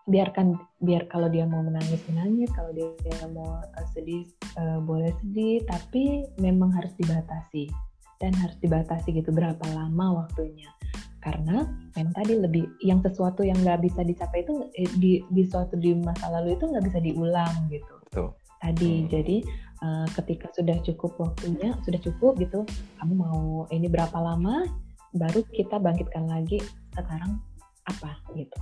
biarkan 0.05 0.53
biar 0.85 1.09
kalau 1.09 1.31
dia 1.33 1.49
mau 1.49 1.65
menangis 1.65 1.97
menangis 2.05 2.49
kalau 2.53 2.69
dia, 2.77 2.93
dia 3.01 3.25
mau 3.33 3.57
uh, 3.57 3.84
sedih 3.95 4.27
uh, 4.59 4.83
boleh 4.83 5.15
sedih 5.23 5.63
tapi 5.65 6.27
memang 6.37 6.69
harus 6.75 6.91
dibatasi. 6.99 7.71
Dan 8.15 8.31
harus 8.39 8.55
dibatasi 8.63 9.11
gitu 9.11 9.31
berapa 9.31 9.63
lama 9.75 10.23
waktunya. 10.23 10.71
Karena 11.19 11.65
memang 11.97 12.13
tadi 12.13 12.37
lebih 12.37 12.63
yang 12.85 13.01
sesuatu 13.01 13.41
yang 13.41 13.57
nggak 13.59 13.81
bisa 13.81 14.05
dicapai 14.05 14.45
itu 14.45 14.69
eh, 14.77 14.91
di 15.01 15.11
di 15.33 15.43
suatu 15.43 15.73
di 15.73 15.97
masa 15.97 16.29
lalu 16.29 16.53
itu 16.53 16.69
nggak 16.69 16.85
bisa 16.85 16.99
diulang 17.01 17.55
gitu. 17.71 17.95
Betul. 18.05 18.31
tadi 18.63 19.03
hmm. 19.03 19.07
jadi 19.11 19.37
uh, 19.83 20.07
ketika 20.15 20.47
sudah 20.55 20.79
cukup 20.81 21.11
waktunya 21.19 21.75
sudah 21.83 21.99
cukup 21.99 22.39
gitu 22.39 22.63
kamu 22.97 23.13
mau 23.13 23.67
ini 23.69 23.91
berapa 23.91 24.15
lama 24.15 24.63
baru 25.11 25.43
kita 25.51 25.75
bangkitkan 25.77 26.25
lagi 26.25 26.63
sekarang 26.95 27.43
apa 27.83 28.15
gitu. 28.33 28.57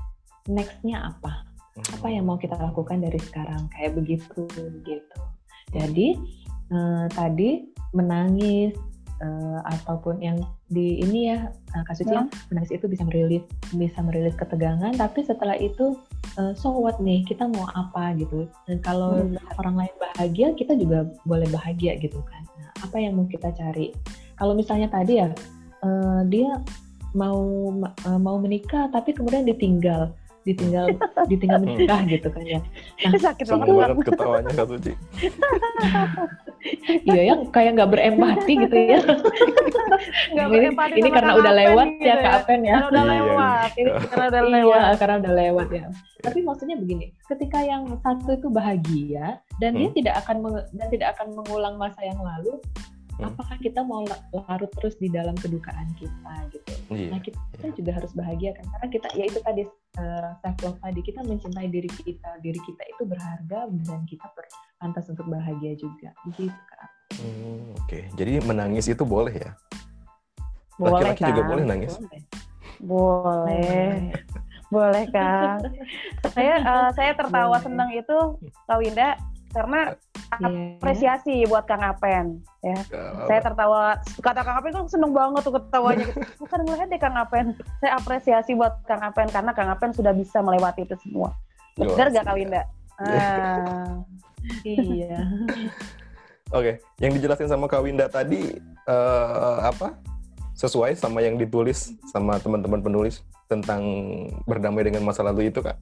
Nextnya 0.50 1.14
apa 1.14 1.53
apa 1.78 2.08
yang 2.10 2.30
mau 2.30 2.38
kita 2.38 2.54
lakukan 2.54 3.02
dari 3.02 3.18
sekarang 3.18 3.66
kayak 3.74 3.98
begitu 3.98 4.46
gitu. 4.86 5.20
Jadi 5.74 6.18
eh, 6.70 7.06
tadi 7.10 7.66
menangis 7.98 8.78
eh, 9.18 9.60
ataupun 9.66 10.22
yang 10.22 10.38
di 10.70 11.02
ini 11.02 11.34
ya 11.34 11.50
eh, 11.50 11.84
kasusnya 11.90 12.30
ya. 12.30 12.34
menangis 12.54 12.72
itu 12.78 12.86
bisa 12.86 13.02
merilis 13.10 13.46
bisa 13.74 14.00
merilis 14.06 14.38
ketegangan 14.38 14.94
tapi 14.94 15.26
setelah 15.26 15.58
itu 15.58 15.98
eh, 16.38 16.54
so 16.54 16.70
what 16.70 17.02
nih 17.02 17.26
kita 17.26 17.50
mau 17.50 17.66
apa 17.74 18.14
gitu. 18.22 18.46
Dan 18.70 18.78
kalau 18.86 19.18
hmm. 19.18 19.42
orang 19.58 19.86
lain 19.86 19.96
bahagia 19.98 20.54
kita 20.54 20.78
juga 20.78 21.10
boleh 21.26 21.50
bahagia 21.50 21.98
gitu 21.98 22.22
kan. 22.30 22.46
Nah, 22.62 22.70
apa 22.86 23.02
yang 23.02 23.18
mau 23.18 23.26
kita 23.26 23.50
cari? 23.50 23.90
Kalau 24.38 24.54
misalnya 24.54 24.94
tadi 24.94 25.18
ya 25.18 25.30
eh, 25.82 26.22
dia 26.30 26.62
mau 27.18 27.70
eh, 27.82 28.20
mau 28.20 28.38
menikah 28.42 28.90
tapi 28.90 29.14
kemudian 29.14 29.46
ditinggal 29.46 30.14
ditinggal 30.44 30.88
ditinggal 31.32 31.60
menikah 31.64 32.00
gitu 32.08 32.28
kan 32.28 32.44
ya. 32.44 32.60
Nah, 33.08 33.20
sakit 33.32 33.46
banget 33.48 33.98
ketawanya 34.04 34.52
Kak 34.52 34.68
Suci. 34.68 34.92
iya 37.12 37.36
yang 37.36 37.52
kayak 37.52 37.80
nggak 37.80 37.92
berempati 37.92 38.54
gitu 38.68 38.78
ya. 38.78 39.00
Gak 40.36 40.50
berempati 40.50 41.00
ini 41.00 41.10
karena 41.14 41.34
udah 41.38 41.54
lewat 41.54 41.88
gitu 41.96 42.10
ya 42.10 42.16
Kak 42.20 42.34
Apen 42.44 42.60
ya. 42.66 42.76
Karena 42.76 42.90
udah 42.90 43.04
iya, 43.04 43.14
lewat. 43.14 43.70
Ini 43.78 43.90
karena 44.10 44.26
udah 44.28 44.42
iya, 44.42 44.52
lewat. 44.52 44.84
Iya, 44.84 44.96
karena 45.00 45.16
udah 45.22 45.34
lewat 45.34 45.68
ya. 45.72 45.86
Tapi 46.24 46.40
maksudnya 46.44 46.76
begini, 46.80 47.06
ketika 47.28 47.60
yang 47.64 47.84
satu 48.00 48.30
itu 48.36 48.48
bahagia 48.48 49.44
dan 49.60 49.76
hmm. 49.76 49.80
dia 49.80 49.90
tidak 50.02 50.16
akan 50.24 50.36
dan 50.72 50.88
tidak 50.92 51.08
akan 51.16 51.28
mengulang 51.36 51.76
masa 51.76 52.00
yang 52.04 52.20
lalu, 52.20 52.60
hmm. 53.20 53.30
apakah 53.30 53.58
kita 53.62 53.82
mau 53.86 54.04
larut 54.34 54.72
terus 54.80 54.96
di 54.98 55.10
dalam 55.10 55.36
kedukaan 55.38 55.90
kita 55.98 56.34
gitu 56.54 56.74
yeah. 56.94 57.12
nah 57.14 57.20
kita 57.22 57.38
yeah. 57.62 57.74
juga 57.76 57.92
harus 58.02 58.12
bahagia 58.18 58.52
kan 58.58 58.66
karena 58.78 58.88
kita 58.90 59.08
ya 59.14 59.26
itu 59.30 59.40
tadi 59.42 59.64
uh, 60.00 60.30
self 60.42 60.58
love 60.66 60.80
tadi 60.82 61.00
kita 61.06 61.20
mencintai 61.26 61.68
diri 61.70 61.90
kita 61.90 62.30
diri 62.42 62.60
kita 62.64 62.84
itu 62.90 63.04
berharga 63.06 63.60
dan 63.86 64.02
kita 64.10 64.28
pantas 64.82 65.06
untuk 65.10 65.28
bahagia 65.30 65.78
juga 65.78 66.10
begitu 66.26 66.54
kan 66.54 66.88
hmm, 67.22 67.78
oke 67.78 67.88
okay. 67.88 68.04
jadi 68.18 68.42
menangis 68.44 68.90
itu 68.90 69.04
boleh 69.06 69.34
ya 69.34 69.52
boleh 70.82 70.92
laki-laki 71.06 71.22
kan? 71.22 71.30
juga 71.30 71.44
boleh 71.46 71.64
nangis 71.64 71.94
boleh 71.98 72.22
boleh 72.82 74.12
boleh 74.74 75.06
kan 75.14 75.62
saya 76.34 76.56
uh, 76.66 76.90
saya 76.98 77.14
tertawa 77.14 77.62
boleh. 77.62 77.64
senang 77.64 77.90
itu 77.94 78.18
Kak 78.66 78.78
Winda 78.82 79.14
karena 79.54 79.94
yeah. 80.42 80.78
apresiasi 80.80 81.46
buat 81.46 81.68
Kang 81.68 81.84
Apen 81.84 82.42
ya. 82.64 82.78
Yeah. 82.90 83.28
Saya 83.28 83.40
tertawa 83.44 84.00
kata 84.24 84.42
Kang 84.42 84.58
Apen 84.58 84.72
tuh 84.72 84.88
seneng 84.90 85.12
banget 85.12 85.42
tuh 85.44 85.54
ketawanya. 85.54 86.08
Bukan 86.42 86.60
melihat 86.66 86.88
deh 86.90 87.02
Kang 87.02 87.18
Apen. 87.20 87.54
Saya 87.84 88.00
apresiasi 88.00 88.56
buat 88.56 88.82
Kang 88.88 89.04
Apen 89.04 89.28
karena 89.30 89.52
Kang 89.52 89.70
Apen 89.70 89.92
sudah 89.92 90.16
bisa 90.16 90.40
melewati 90.42 90.88
itu 90.88 90.96
semua. 91.04 91.36
Benar 91.78 92.14
gak 92.14 92.26
Kak 92.26 92.36
Winda? 92.38 92.64
Ah, 93.02 94.06
iya. 94.64 95.18
Oke, 96.54 96.78
okay. 96.78 97.02
yang 97.02 97.18
dijelasin 97.18 97.50
sama 97.50 97.66
Kak 97.66 97.82
Winda 97.82 98.06
tadi 98.06 98.62
uh, 98.86 99.58
apa? 99.66 99.98
Sesuai 100.54 100.94
sama 100.94 101.26
yang 101.26 101.42
ditulis 101.42 101.98
sama 102.14 102.38
teman-teman 102.38 102.78
penulis 102.78 103.26
tentang 103.50 103.82
berdamai 104.46 104.86
dengan 104.86 105.02
masa 105.02 105.26
lalu 105.26 105.50
itu, 105.50 105.66
Kak. 105.66 105.74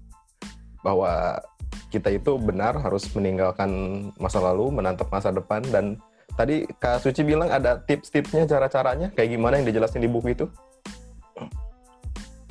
Bahwa 0.80 1.44
kita 1.92 2.08
itu 2.08 2.40
benar 2.40 2.80
harus 2.80 3.04
meninggalkan 3.12 3.70
masa 4.16 4.40
lalu, 4.40 4.72
menatap 4.72 5.12
masa 5.12 5.36
depan 5.36 5.60
dan 5.68 6.00
tadi 6.40 6.64
Kak 6.80 7.04
Suci 7.04 7.28
bilang 7.28 7.52
ada 7.52 7.84
tips-tipsnya, 7.84 8.48
cara-caranya 8.48 9.12
kayak 9.12 9.36
gimana 9.36 9.60
yang 9.60 9.68
dijelasin 9.68 10.00
di 10.00 10.08
buku 10.08 10.32
itu? 10.32 10.48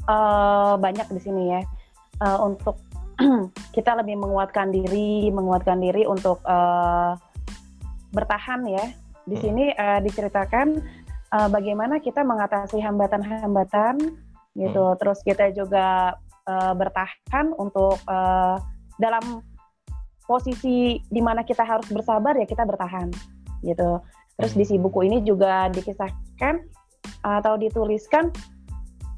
Uh, 0.05 0.77
banyak 0.77 1.09
di 1.09 1.21
sini 1.25 1.57
ya. 1.57 1.61
Uh, 2.21 2.53
untuk 2.53 2.77
kita 3.77 3.97
lebih 3.97 4.21
menguatkan 4.21 4.69
diri, 4.69 5.33
menguatkan 5.33 5.81
diri 5.81 6.05
untuk 6.05 6.45
uh, 6.45 7.17
bertahan 8.13 8.69
ya. 8.69 8.85
Di 9.25 9.37
hmm. 9.41 9.43
sini 9.43 9.65
uh, 9.73 10.01
diceritakan 10.05 10.81
uh, 11.33 11.49
bagaimana 11.49 12.03
kita 12.05 12.21
mengatasi 12.21 12.83
hambatan-hambatan 12.85 14.21
gitu. 14.59 14.85
Hmm. 14.93 14.99
Terus 14.99 15.19
kita 15.25 15.55
juga 15.55 16.19
uh, 16.45 16.73
bertahan 16.75 17.55
untuk 17.57 17.97
uh, 18.11 18.59
dalam 19.01 19.41
posisi 20.29 21.01
di 21.11 21.21
mana 21.25 21.43
kita 21.43 21.65
harus 21.65 21.89
bersabar 21.91 22.37
ya 22.39 22.47
kita 22.47 22.63
bertahan 22.63 23.11
gitu. 23.65 23.99
Terus 24.39 24.53
di 24.57 24.65
si 24.65 24.77
hmm. 24.77 24.85
buku 24.87 25.01
ini 25.11 25.19
juga 25.27 25.67
dikisahkan 25.73 26.63
atau 27.21 27.59
dituliskan 27.61 28.33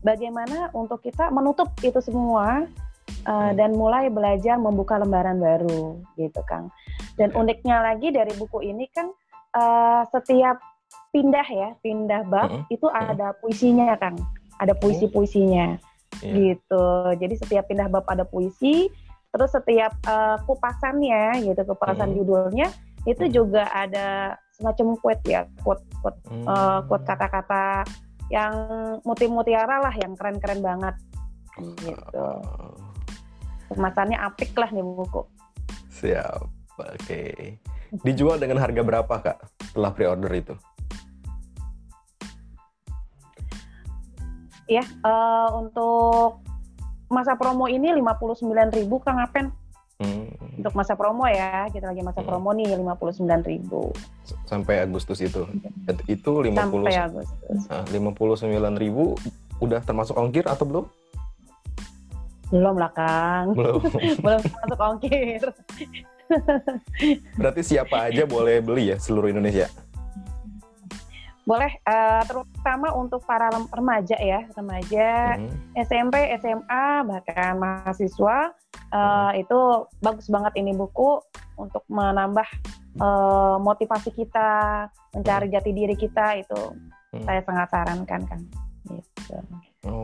bagaimana 0.02 0.72
untuk 0.74 1.02
kita 1.02 1.30
menutup 1.30 1.70
itu 1.84 1.98
semua 2.02 2.66
uh, 3.26 3.50
dan 3.54 3.74
mulai 3.74 4.10
belajar 4.10 4.58
membuka 4.58 4.98
lembaran 4.98 5.38
baru 5.38 6.00
gitu 6.18 6.42
Kang. 6.46 6.70
Dan 7.14 7.30
uniknya 7.36 7.82
lagi 7.82 8.10
dari 8.10 8.32
buku 8.34 8.64
ini 8.64 8.88
kan 8.90 9.12
uh, 9.54 10.02
setiap 10.10 10.58
pindah 11.12 11.44
ya, 11.44 11.68
pindah 11.84 12.24
bab 12.26 12.48
uh 12.48 12.50
-huh. 12.56 12.62
itu 12.72 12.86
ada 12.88 13.36
puisinya 13.38 13.94
kan, 14.00 14.16
ada 14.58 14.72
puisi-puisinya, 14.76 15.76
yeah. 16.24 16.34
gitu. 16.34 16.86
Jadi 17.20 17.34
setiap 17.36 17.68
pindah 17.68 17.88
bab 17.92 18.08
ada 18.08 18.24
puisi, 18.24 18.88
terus 19.32 19.50
setiap 19.56 19.96
uh, 20.04 20.36
kupasannya 20.44 21.40
gitu, 21.40 21.60
kupasan 21.64 22.12
uh 22.12 22.16
judulnya 22.20 22.68
itu 23.02 23.26
juga 23.32 23.66
ada 23.72 24.38
semacam 24.54 24.94
quote 25.00 25.24
ya, 25.26 25.42
quote 25.66 25.82
quote 25.98 26.20
hmm. 26.30 26.46
uh, 26.46 26.86
quote 26.86 27.02
kata-kata 27.02 27.82
yang 28.30 28.54
muti-mutiara 29.02 29.82
lah, 29.82 29.90
yang 29.98 30.14
keren-keren 30.14 30.62
banget, 30.62 30.94
gitu. 31.82 32.28
Kemasannya 33.72 34.16
apik 34.22 34.54
lah 34.54 34.70
nih 34.70 34.84
buku. 34.86 35.26
Siap, 35.90 36.40
oke. 36.78 36.96
Okay. 37.02 37.58
Dijual 38.06 38.38
dengan 38.38 38.62
harga 38.62 38.80
berapa 38.80 39.14
kak 39.20 39.38
setelah 39.68 39.90
pre-order 39.92 40.32
itu? 40.32 40.54
Ya, 44.70 44.86
uh, 45.04 45.52
untuk 45.58 46.40
masa 47.12 47.36
promo 47.36 47.68
ini 47.68 47.92
59.000 47.92 48.88
Kang 49.04 49.20
Apen. 49.20 49.46
Hmm. 50.02 50.26
Untuk 50.58 50.74
masa 50.74 50.98
promo 50.98 51.28
ya, 51.30 51.70
kita 51.70 51.92
lagi 51.92 52.02
masa 52.02 52.24
hmm. 52.24 52.28
promo 52.32 52.50
nih 52.56 52.74
59.000. 52.74 53.70
Sampai 54.48 54.82
Agustus 54.82 55.20
itu. 55.22 55.46
Itu 56.08 56.42
50 56.42 56.56
Sampai 56.56 56.96
Agustus. 56.98 57.58
Nah, 57.68 57.84
59.000 57.86 59.62
udah 59.62 59.80
termasuk 59.84 60.16
ongkir 60.18 60.42
atau 60.48 60.64
belum? 60.66 60.84
Belum 62.50 62.76
lah, 62.80 62.90
Kang. 62.96 63.54
Belum. 63.54 63.80
belum 64.24 64.40
termasuk 64.42 64.80
ongkir. 64.80 65.44
Berarti 67.36 67.62
siapa 67.62 68.08
aja 68.08 68.24
boleh 68.24 68.64
beli 68.64 68.90
ya 68.90 68.96
seluruh 68.96 69.28
Indonesia? 69.28 69.68
Boleh 71.42 71.72
uh, 71.90 72.22
terutama 72.22 72.94
untuk 72.94 73.26
para 73.26 73.50
remaja 73.74 74.14
ya 74.14 74.46
remaja 74.54 75.34
hmm. 75.38 75.74
SMP 75.74 76.30
SMA 76.38 76.86
bahkan 77.02 77.58
mahasiswa 77.58 78.54
uh, 78.94 79.34
hmm. 79.34 79.42
itu 79.42 79.60
bagus 79.98 80.30
banget 80.30 80.54
ini 80.62 80.70
buku 80.70 81.18
untuk 81.58 81.82
menambah 81.90 82.46
uh, 83.02 83.58
motivasi 83.58 84.14
kita 84.14 84.86
mencari 85.18 85.46
hmm. 85.50 85.54
jati 85.58 85.70
diri 85.74 85.96
kita 85.98 86.26
itu 86.38 86.62
hmm. 87.10 87.26
saya 87.26 87.40
sangat 87.42 87.68
sarankan 87.74 88.22
kan 88.22 88.40
gitu. 88.86 89.36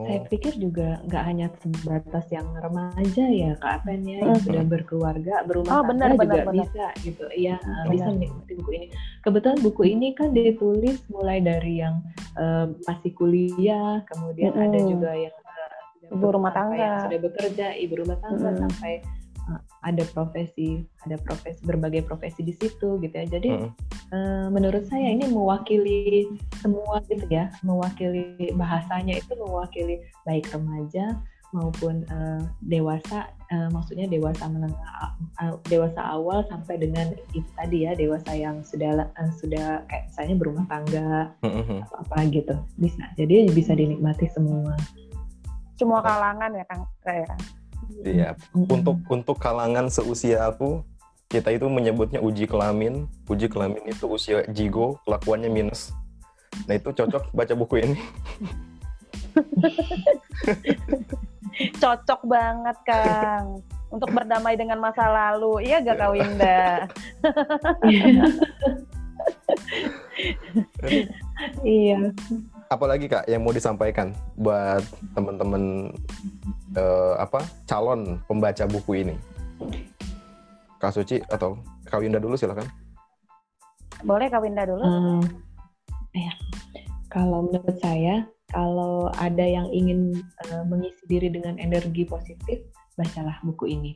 Saya 0.08 0.20
pikir 0.24 0.52
juga 0.56 0.88
nggak 1.04 1.24
hanya 1.28 1.46
sebatas 1.60 2.26
yang 2.32 2.48
remaja 2.56 3.24
ya 3.28 3.52
Kak 3.60 3.84
Apen 3.84 4.00
ya 4.08 4.24
yang 4.24 4.40
sudah 4.40 4.64
berkeluarga 4.64 5.44
berumah 5.44 5.68
oh, 5.68 5.84
tangga 5.84 5.90
benar, 5.92 6.08
juga 6.16 6.24
benar, 6.24 6.54
bisa 6.56 6.86
gitu. 7.04 7.24
Iya 7.36 7.56
benar. 7.60 7.84
bisa 7.92 8.08
menikmati 8.16 8.52
buku 8.56 8.70
ini. 8.72 8.86
Kebetulan 9.20 9.58
buku 9.60 9.82
ini 9.84 10.08
kan 10.16 10.28
ditulis 10.32 10.98
mulai 11.12 11.38
dari 11.44 11.84
yang 11.84 12.00
uh, 12.40 12.72
masih 12.88 13.12
kuliah, 13.12 14.00
kemudian 14.08 14.56
mm 14.56 14.58
-hmm. 14.58 14.66
ada 14.72 14.78
juga 14.80 15.10
yang 15.12 15.36
uh, 15.36 16.14
ibu 16.16 16.26
rumah 16.32 16.52
tangga, 16.56 16.80
yang 16.80 17.04
sudah 17.04 17.20
bekerja, 17.20 17.66
ibu 17.76 17.94
rumah 18.00 18.16
tangga 18.24 18.48
mm 18.48 18.54
-hmm. 18.56 18.62
sampai 18.64 18.92
ada 19.82 20.04
profesi, 20.12 20.84
ada 21.06 21.16
profesi 21.20 21.60
berbagai 21.64 22.04
profesi 22.04 22.44
di 22.44 22.54
situ 22.56 23.00
gitu 23.00 23.14
ya. 23.14 23.26
Jadi 23.26 23.48
hmm. 23.54 23.70
uh, 24.12 24.46
menurut 24.52 24.84
saya 24.88 25.08
ini 25.08 25.28
mewakili 25.30 26.28
semua 26.60 27.00
gitu 27.08 27.24
ya, 27.30 27.48
mewakili 27.64 28.52
bahasanya 28.54 29.16
itu 29.16 29.32
mewakili 29.38 30.04
baik 30.28 30.50
remaja 30.52 31.16
maupun 31.56 32.04
uh, 32.12 32.44
dewasa, 32.60 33.32
uh, 33.48 33.72
maksudnya 33.72 34.04
dewasa 34.04 34.44
menengah, 34.52 35.16
uh, 35.40 35.56
dewasa 35.72 35.96
awal 36.04 36.44
sampai 36.52 36.76
dengan 36.76 37.16
itu 37.32 37.48
tadi 37.56 37.88
ya 37.88 37.96
dewasa 37.96 38.36
yang 38.36 38.60
sudah 38.60 39.08
uh, 39.08 39.32
sudah 39.40 39.80
kayak 39.88 40.12
misalnya 40.12 40.36
berumah 40.36 40.66
tangga 40.68 41.32
hmm. 41.40 41.80
apa 41.88 41.96
apa 42.04 42.16
gitu 42.28 42.54
bisa. 42.76 43.00
Jadi 43.16 43.48
bisa 43.56 43.72
dinikmati 43.72 44.28
semua. 44.28 44.76
Semua 45.80 46.04
kalangan 46.04 46.52
ya 46.52 46.64
kang 46.68 46.84
saya. 47.00 47.57
Iya. 48.04 48.38
Untuk 48.54 49.02
untuk 49.10 49.36
kalangan 49.36 49.90
seusia 49.90 50.46
aku, 50.46 50.86
kita 51.28 51.52
itu 51.52 51.68
menyebutnya 51.68 52.22
uji 52.22 52.48
kelamin. 52.48 53.04
Uji 53.28 53.52
kelamin 53.52 53.84
itu 53.84 54.08
usia 54.08 54.46
jigo, 54.48 54.96
kelakuannya 55.04 55.52
minus. 55.52 55.92
Nah 56.64 56.80
itu 56.80 56.88
cocok 56.94 57.28
baca 57.36 57.54
buku 57.54 57.84
ini. 57.84 58.00
cocok 61.82 62.20
banget 62.26 62.76
Kang 62.86 63.62
untuk 63.92 64.10
berdamai 64.12 64.56
dengan 64.56 64.80
masa 64.80 65.08
lalu. 65.08 65.60
Iya 65.68 65.80
gak 65.84 65.98
Kak 66.00 66.12
Winda? 66.12 66.88
iya. 71.64 72.12
Apalagi 72.68 73.08
Kak 73.08 73.24
yang 73.28 73.42
mau 73.44 73.52
disampaikan 73.52 74.12
buat 74.36 74.84
teman-teman 75.16 75.92
uh, 76.76 77.14
apa 77.16 77.44
calon 77.64 78.20
pembaca 78.26 78.64
buku 78.68 79.06
ini? 79.06 79.16
Kak 80.78 80.94
Suci 80.94 81.18
atau 81.26 81.58
Kak 81.88 82.02
Winda 82.02 82.20
dulu 82.20 82.36
silakan. 82.36 82.68
Boleh 84.04 84.30
Kak 84.30 84.42
Winda 84.44 84.62
dulu. 84.68 84.82
Hmm, 84.84 85.22
ya. 86.14 86.32
Kalau 87.08 87.48
menurut 87.48 87.76
saya, 87.80 88.28
kalau 88.52 89.08
ada 89.16 89.42
yang 89.42 89.66
ingin 89.72 90.14
uh, 90.48 90.62
mengisi 90.68 91.02
diri 91.08 91.32
dengan 91.32 91.56
energi 91.58 92.04
positif, 92.04 92.62
bacalah 92.94 93.38
buku 93.42 93.74
ini. 93.74 93.92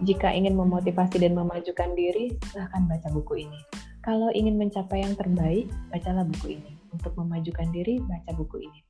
Jika 0.00 0.30
ingin 0.32 0.54
memotivasi 0.56 1.20
dan 1.20 1.36
memajukan 1.36 1.92
diri, 1.92 2.32
silahkan 2.50 2.84
baca 2.88 3.08
buku 3.10 3.48
ini. 3.48 3.60
Kalau 4.04 4.28
ingin 4.36 4.60
mencapai 4.60 5.00
yang 5.00 5.16
terbaik, 5.16 5.64
bacalah 5.88 6.28
buku 6.28 6.60
ini. 6.60 6.72
Untuk 6.92 7.16
memajukan 7.16 7.72
diri, 7.72 7.98
baca 8.04 8.30
buku 8.36 8.68
ini. 8.68 8.80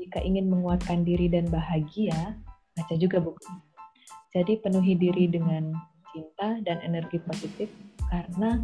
Jika 0.00 0.20
ingin 0.20 0.48
menguatkan 0.48 1.04
diri 1.04 1.28
dan 1.28 1.48
bahagia, 1.48 2.36
baca 2.80 2.94
juga 2.96 3.20
buku. 3.20 3.52
Jadi 4.32 4.56
penuhi 4.64 4.96
diri 4.96 5.28
dengan 5.28 5.76
cinta 6.16 6.56
dan 6.64 6.80
energi 6.80 7.20
positif 7.20 7.68
karena 8.08 8.56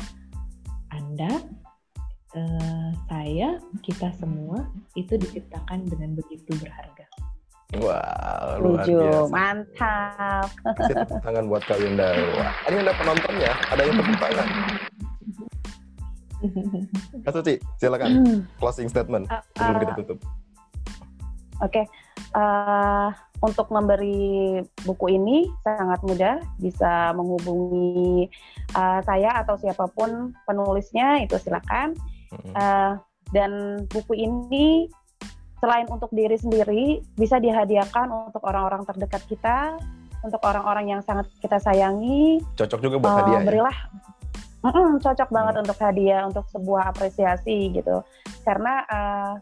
Anda, 0.88 1.44
eh, 2.32 2.90
saya, 3.12 3.60
kita 3.84 4.08
semua 4.16 4.72
itu 4.96 5.20
diciptakan 5.20 5.84
dengan 5.84 6.16
begitu 6.16 6.56
berharga. 6.56 7.04
Wah, 7.82 8.56
wow, 8.56 8.62
luar 8.62 8.86
biasa. 8.86 9.26
Mantap. 9.34 10.48
Kasih 10.78 10.94
tepuk 11.02 11.18
tangan 11.18 11.44
buat 11.50 11.62
Kak 11.66 11.82
Winda. 11.82 12.14
Wah, 12.38 12.54
ini 12.70 12.76
ada 12.86 12.94
penonton 12.94 13.34
ya? 13.42 13.52
Ada 13.74 13.82
yang 13.82 13.94
tepuk 13.98 14.16
tangan. 14.22 14.48
Kak 17.26 17.32
Suci, 17.34 17.54
silakan 17.82 18.10
closing 18.62 18.86
statement 18.86 19.26
sebelum 19.58 19.76
kita 19.82 19.92
tutup. 19.98 20.18
Oke, 21.64 21.82
okay. 21.82 21.84
uh, 22.36 23.08
eh, 23.08 23.08
untuk 23.44 23.68
memberi 23.68 24.60
buku 24.84 25.06
ini 25.12 25.44
sangat 25.60 26.00
mudah, 26.06 26.36
bisa 26.56 27.12
menghubungi 27.12 28.32
uh, 28.72 29.00
saya 29.04 29.44
atau 29.44 29.60
siapa 29.60 29.88
pun 29.92 30.32
penulisnya 30.48 31.20
itu 31.20 31.36
silakan. 31.36 31.92
Uh, 32.52 33.00
dan 33.32 33.82
buku 33.88 34.12
ini 34.18 34.90
selain 35.62 35.88
untuk 35.88 36.12
diri 36.12 36.36
sendiri 36.36 37.00
bisa 37.16 37.40
dihadiahkan 37.40 38.12
untuk 38.12 38.44
orang-orang 38.44 38.84
terdekat 38.84 39.22
kita, 39.28 39.58
untuk 40.20 40.40
orang-orang 40.44 40.96
yang 40.96 41.00
sangat 41.04 41.28
kita 41.40 41.56
sayangi. 41.60 42.40
Cocok 42.56 42.80
juga 42.80 42.96
buat 43.00 43.12
uh, 43.12 43.16
hadiah. 43.24 43.40
Ya? 43.40 43.46
Berilah. 43.46 43.78
Ya? 43.78 44.04
Mm 44.66 44.72
-mm, 44.72 44.90
cocok 44.98 45.28
banget 45.30 45.54
untuk 45.62 45.78
hadiah, 45.78 46.20
untuk 46.26 46.44
sebuah 46.50 46.90
apresiasi 46.90 47.70
gitu. 47.70 48.02
Karena 48.42 48.82
uh, 48.90 49.32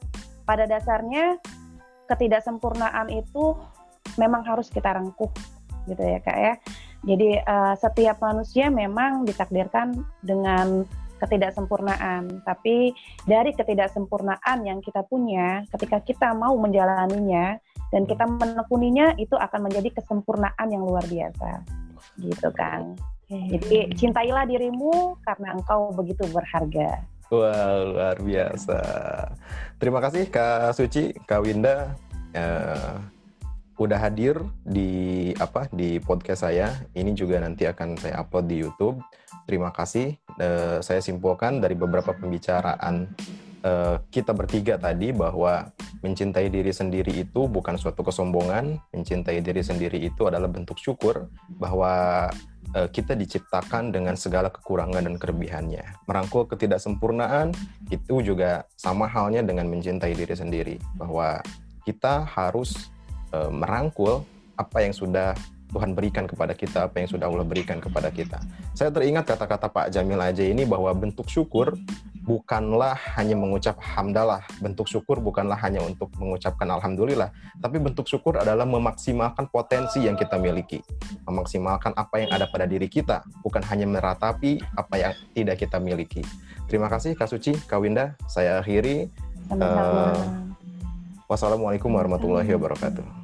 pada 0.44 0.68
dasarnya 0.68 1.40
ketidaksempurnaan 2.04 3.08
itu 3.08 3.56
memang 4.20 4.44
harus 4.46 4.70
kita 4.70 4.94
rengkuh 4.94 5.30
gitu 5.84 6.00
ya 6.00 6.18
kak 6.24 6.38
ya. 6.38 6.54
Jadi 7.04 7.36
uh, 7.44 7.76
setiap 7.76 8.16
manusia 8.24 8.72
memang 8.72 9.28
ditakdirkan 9.28 9.92
dengan 10.24 10.88
ketidaksempurnaan, 11.20 12.44
tapi 12.44 12.92
dari 13.24 13.52
ketidaksempurnaan 13.56 14.64
yang 14.64 14.80
kita 14.80 15.04
punya, 15.08 15.64
ketika 15.72 16.00
kita 16.00 16.28
mau 16.36 16.56
menjalaninya 16.56 17.56
dan 17.92 18.04
kita 18.04 18.24
menekuninya, 18.28 19.16
itu 19.16 19.32
akan 19.36 19.70
menjadi 19.70 20.00
kesempurnaan 20.00 20.68
yang 20.68 20.84
luar 20.84 21.04
biasa, 21.08 21.64
gitu 22.20 22.48
kan. 22.52 22.96
Jadi 23.30 23.96
cintailah 23.96 24.44
dirimu 24.44 25.16
karena 25.24 25.56
engkau 25.56 25.92
begitu 25.96 26.28
berharga. 26.28 27.00
Wah 27.32 27.72
luar 27.88 28.16
biasa. 28.20 28.80
Terima 29.80 30.04
kasih 30.04 30.28
Kak 30.28 30.76
Suci, 30.76 31.16
Kak 31.24 31.40
Winda. 31.40 31.96
Uh, 32.36 33.00
udah 33.74 33.98
hadir 33.98 34.38
di 34.62 35.30
apa 35.38 35.66
di 35.74 35.98
podcast 35.98 36.46
saya. 36.46 36.70
Ini 36.94 37.10
juga 37.14 37.42
nanti 37.42 37.66
akan 37.66 37.98
saya 37.98 38.22
upload 38.22 38.46
di 38.46 38.56
YouTube. 38.62 39.02
Terima 39.44 39.74
kasih. 39.74 40.14
Uh, 40.38 40.78
saya 40.80 41.02
simpulkan 41.02 41.58
dari 41.58 41.74
beberapa 41.74 42.14
pembicaraan 42.14 43.10
uh, 43.66 43.98
kita 44.14 44.30
bertiga 44.30 44.78
tadi 44.78 45.10
bahwa 45.10 45.74
mencintai 46.04 46.52
diri 46.52 46.70
sendiri 46.70 47.10
itu 47.24 47.48
bukan 47.48 47.80
suatu 47.80 48.04
kesombongan, 48.04 48.78
mencintai 48.92 49.40
diri 49.40 49.64
sendiri 49.64 49.98
itu 49.98 50.28
adalah 50.28 50.46
bentuk 50.46 50.78
syukur 50.78 51.26
bahwa 51.48 52.28
uh, 52.78 52.88
kita 52.92 53.18
diciptakan 53.18 53.90
dengan 53.90 54.14
segala 54.14 54.54
kekurangan 54.54 55.02
dan 55.02 55.16
kelebihannya. 55.18 55.82
Merangkul 56.06 56.46
ketidaksempurnaan 56.46 57.50
itu 57.90 58.14
juga 58.22 58.70
sama 58.78 59.10
halnya 59.10 59.42
dengan 59.42 59.66
mencintai 59.66 60.14
diri 60.14 60.34
sendiri 60.36 60.76
bahwa 60.94 61.42
kita 61.84 62.24
harus 62.24 62.93
uh, 63.34 63.50
merangkul 63.50 64.22
apa 64.54 64.86
yang 64.86 64.94
sudah 64.94 65.34
Tuhan 65.74 65.90
berikan 65.90 66.30
kepada 66.30 66.54
kita, 66.54 66.86
apa 66.86 67.02
yang 67.02 67.10
sudah 67.10 67.26
Allah 67.26 67.42
berikan 67.42 67.82
kepada 67.82 68.06
kita. 68.14 68.38
Saya 68.78 68.94
teringat 68.94 69.26
kata-kata 69.26 69.66
Pak 69.66 69.90
Jamil 69.90 70.22
aja 70.22 70.46
ini 70.46 70.62
bahwa 70.62 70.94
bentuk 70.94 71.26
syukur 71.26 71.74
bukanlah 72.22 72.94
hanya 73.18 73.34
mengucap 73.34 73.74
hamdalah, 73.82 74.46
bentuk 74.62 74.86
syukur 74.86 75.18
bukanlah 75.18 75.58
hanya 75.60 75.82
untuk 75.82 76.14
mengucapkan 76.14 76.70
alhamdulillah, 76.70 77.34
tapi 77.58 77.82
bentuk 77.82 78.06
syukur 78.06 78.38
adalah 78.38 78.62
memaksimalkan 78.64 79.50
potensi 79.50 80.06
yang 80.06 80.14
kita 80.14 80.38
miliki, 80.38 80.78
memaksimalkan 81.26 81.90
apa 81.98 82.22
yang 82.22 82.30
ada 82.30 82.46
pada 82.46 82.70
diri 82.70 82.86
kita, 82.86 83.26
bukan 83.42 83.60
hanya 83.66 83.90
meratapi 83.90 84.62
apa 84.78 84.94
yang 84.94 85.12
tidak 85.34 85.58
kita 85.58 85.82
miliki. 85.82 86.22
Terima 86.70 86.86
kasih 86.88 87.18
Kak 87.18 87.28
Suci, 87.28 87.52
Kak 87.66 87.82
Winda, 87.82 88.14
saya 88.30 88.62
akhiri. 88.62 89.10
Uh, 89.52 90.16
wassalamualaikum 91.28 91.92
warahmatullahi 91.92 92.48
wabarakatuh. 92.56 93.23